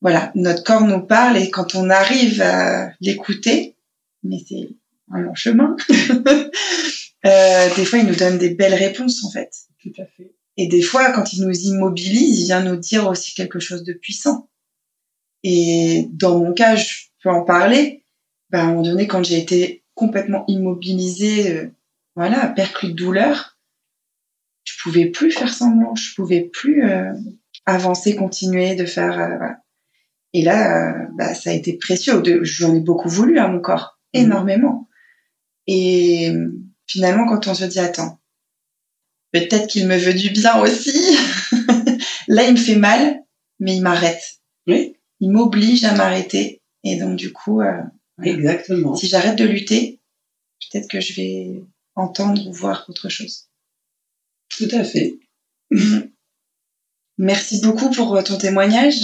[0.00, 3.76] Voilà, notre corps nous parle et quand on arrive à l'écouter,
[4.22, 4.68] mais c'est
[5.10, 5.74] un long chemin,
[7.26, 9.50] euh, des fois il nous donne des belles réponses en fait.
[9.82, 10.32] Tout à fait.
[10.56, 13.92] Et des fois, quand il nous immobilise, il vient nous dire aussi quelque chose de
[13.92, 14.48] puissant.
[15.44, 18.04] Et dans mon cas, je peux en parler.
[18.50, 21.70] Ben, à un moment donné, quand j'ai été complètement immobilisée, euh,
[22.16, 23.58] voilà, perclue de douleur,
[24.64, 27.12] je pouvais plus faire semblant, je pouvais plus euh,
[27.66, 29.18] avancer, continuer de faire.
[29.18, 29.58] Euh, voilà.
[30.34, 32.22] Et là, bah, ça a été précieux.
[32.42, 34.22] J'en ai beaucoup voulu à mon corps, mhm.
[34.22, 34.88] énormément.
[35.66, 36.32] Et
[36.86, 38.18] finalement, quand on se dit attends,
[39.32, 41.16] peut-être qu'il me veut du bien aussi.
[42.28, 43.22] là, il me fait mal,
[43.58, 44.22] mais il m'arrête.
[44.66, 44.96] Oui.
[45.20, 46.57] Il m'oblige à m'arrêter.
[46.84, 47.60] Et donc, du coup,
[48.22, 48.94] exactement.
[48.94, 50.00] Si j'arrête de lutter,
[50.70, 51.64] peut-être que je vais
[51.94, 53.48] entendre ou voir autre chose.
[54.56, 55.18] Tout à fait.
[57.18, 58.94] Merci beaucoup pour euh, ton témoignage.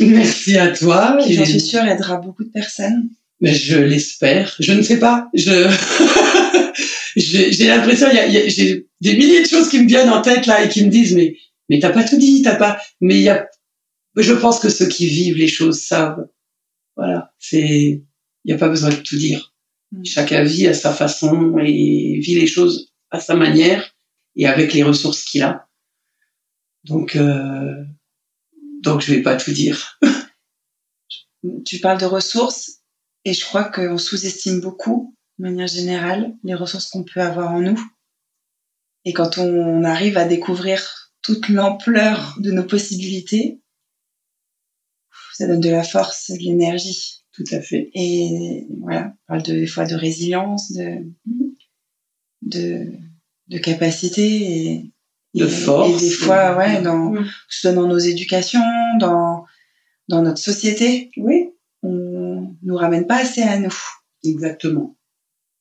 [0.00, 1.18] Merci à toi.
[1.22, 3.10] Qui, j'en suis sûre, aidera beaucoup de personnes.
[3.40, 4.54] Mais je l'espère.
[4.58, 5.28] Je ne sais pas.
[5.34, 5.68] Je
[7.16, 10.46] j'ai l'impression, il y a, j'ai des milliers de choses qui me viennent en tête
[10.46, 11.36] là et qui me disent mais
[11.68, 12.78] mais t'as pas tout dit, t'as pas.
[13.00, 13.48] Mais il y a,
[14.16, 16.26] je pense que ceux qui vivent les choses savent.
[16.96, 18.04] Voilà, c'est, il
[18.44, 19.54] n'y a pas besoin de tout dire.
[19.92, 20.04] Mm.
[20.04, 23.94] Chacun vit à sa façon et vit les choses à sa manière
[24.36, 25.68] et avec les ressources qu'il a.
[26.84, 27.84] Donc, euh,
[28.82, 29.98] donc je vais pas tout dire.
[31.64, 32.82] tu parles de ressources
[33.24, 37.60] et je crois qu'on sous-estime beaucoup, de manière générale, les ressources qu'on peut avoir en
[37.60, 37.80] nous.
[39.04, 43.61] Et quand on arrive à découvrir toute l'ampleur de nos possibilités,
[45.36, 47.24] ça donne de la force, de l'énergie.
[47.32, 47.90] Tout à fait.
[47.94, 51.06] Et voilà, on parle de, des fois de résilience, de,
[52.42, 52.98] de
[53.52, 54.90] de capacité et
[55.34, 56.02] de force.
[56.02, 57.24] Et des fois, ouais, dans, mm.
[57.24, 58.60] que ce soit dans nos éducations,
[58.98, 59.44] dans,
[60.08, 61.50] dans notre société, oui,
[61.82, 63.74] on nous ramène pas assez à nous.
[64.24, 64.96] Exactement.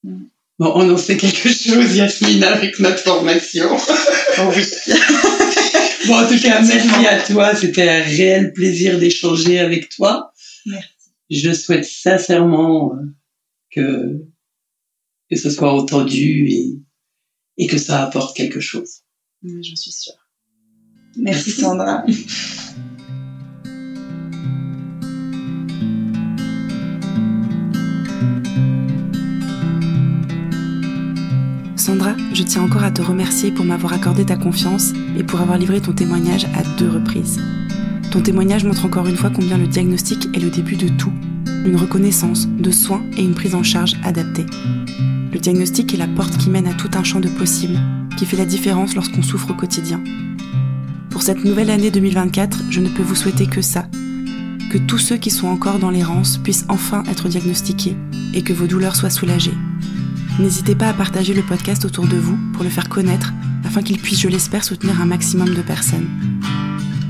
[0.04, 0.24] Mm.
[0.60, 3.68] Bon, on en sait quelque chose, Yasmine, avec notre formation.
[4.38, 4.64] Oh oui.
[6.08, 7.56] bon, en tout cas, merci à toi.
[7.56, 10.32] C'était un réel plaisir d'échanger avec toi.
[10.66, 10.88] Merci.
[11.30, 13.06] Je souhaite sincèrement euh,
[13.72, 14.22] que,
[15.30, 16.82] que ce soit entendu et
[17.58, 19.02] et que ça apporte quelque chose.
[19.44, 20.14] J'en suis sûre.
[21.18, 22.04] Merci Sandra.
[31.82, 35.58] Sandra, je tiens encore à te remercier pour m'avoir accordé ta confiance et pour avoir
[35.58, 37.42] livré ton témoignage à deux reprises.
[38.12, 41.12] Ton témoignage montre encore une fois combien le diagnostic est le début de tout,
[41.66, 44.46] une reconnaissance, de soins et une prise en charge adaptée.
[45.34, 47.80] Le diagnostic est la porte qui mène à tout un champ de possibles,
[48.16, 50.04] qui fait la différence lorsqu'on souffre au quotidien.
[51.10, 53.88] Pour cette nouvelle année 2024, je ne peux vous souhaiter que ça.
[54.70, 57.98] que tous ceux qui sont encore dans l'errance puissent enfin être diagnostiqués
[58.36, 59.58] et que vos douleurs soient soulagées.
[60.40, 63.34] N'hésitez pas à partager le podcast autour de vous pour le faire connaître
[63.66, 66.08] afin qu'il puisse, je l'espère, soutenir un maximum de personnes.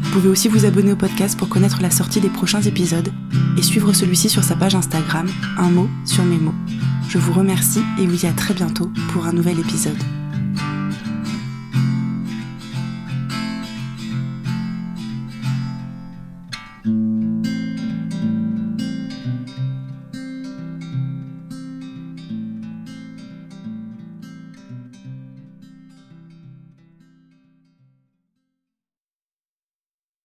[0.04, 3.12] Vous pouvez aussi vous abonner au podcast pour connaître la sortie des prochains épisodes
[3.58, 5.28] et suivre celui-ci sur sa page Instagram,
[5.58, 6.54] un mot sur mes mots.
[7.10, 10.02] Je vous remercie et vous dis à très bientôt pour un nouvel épisode.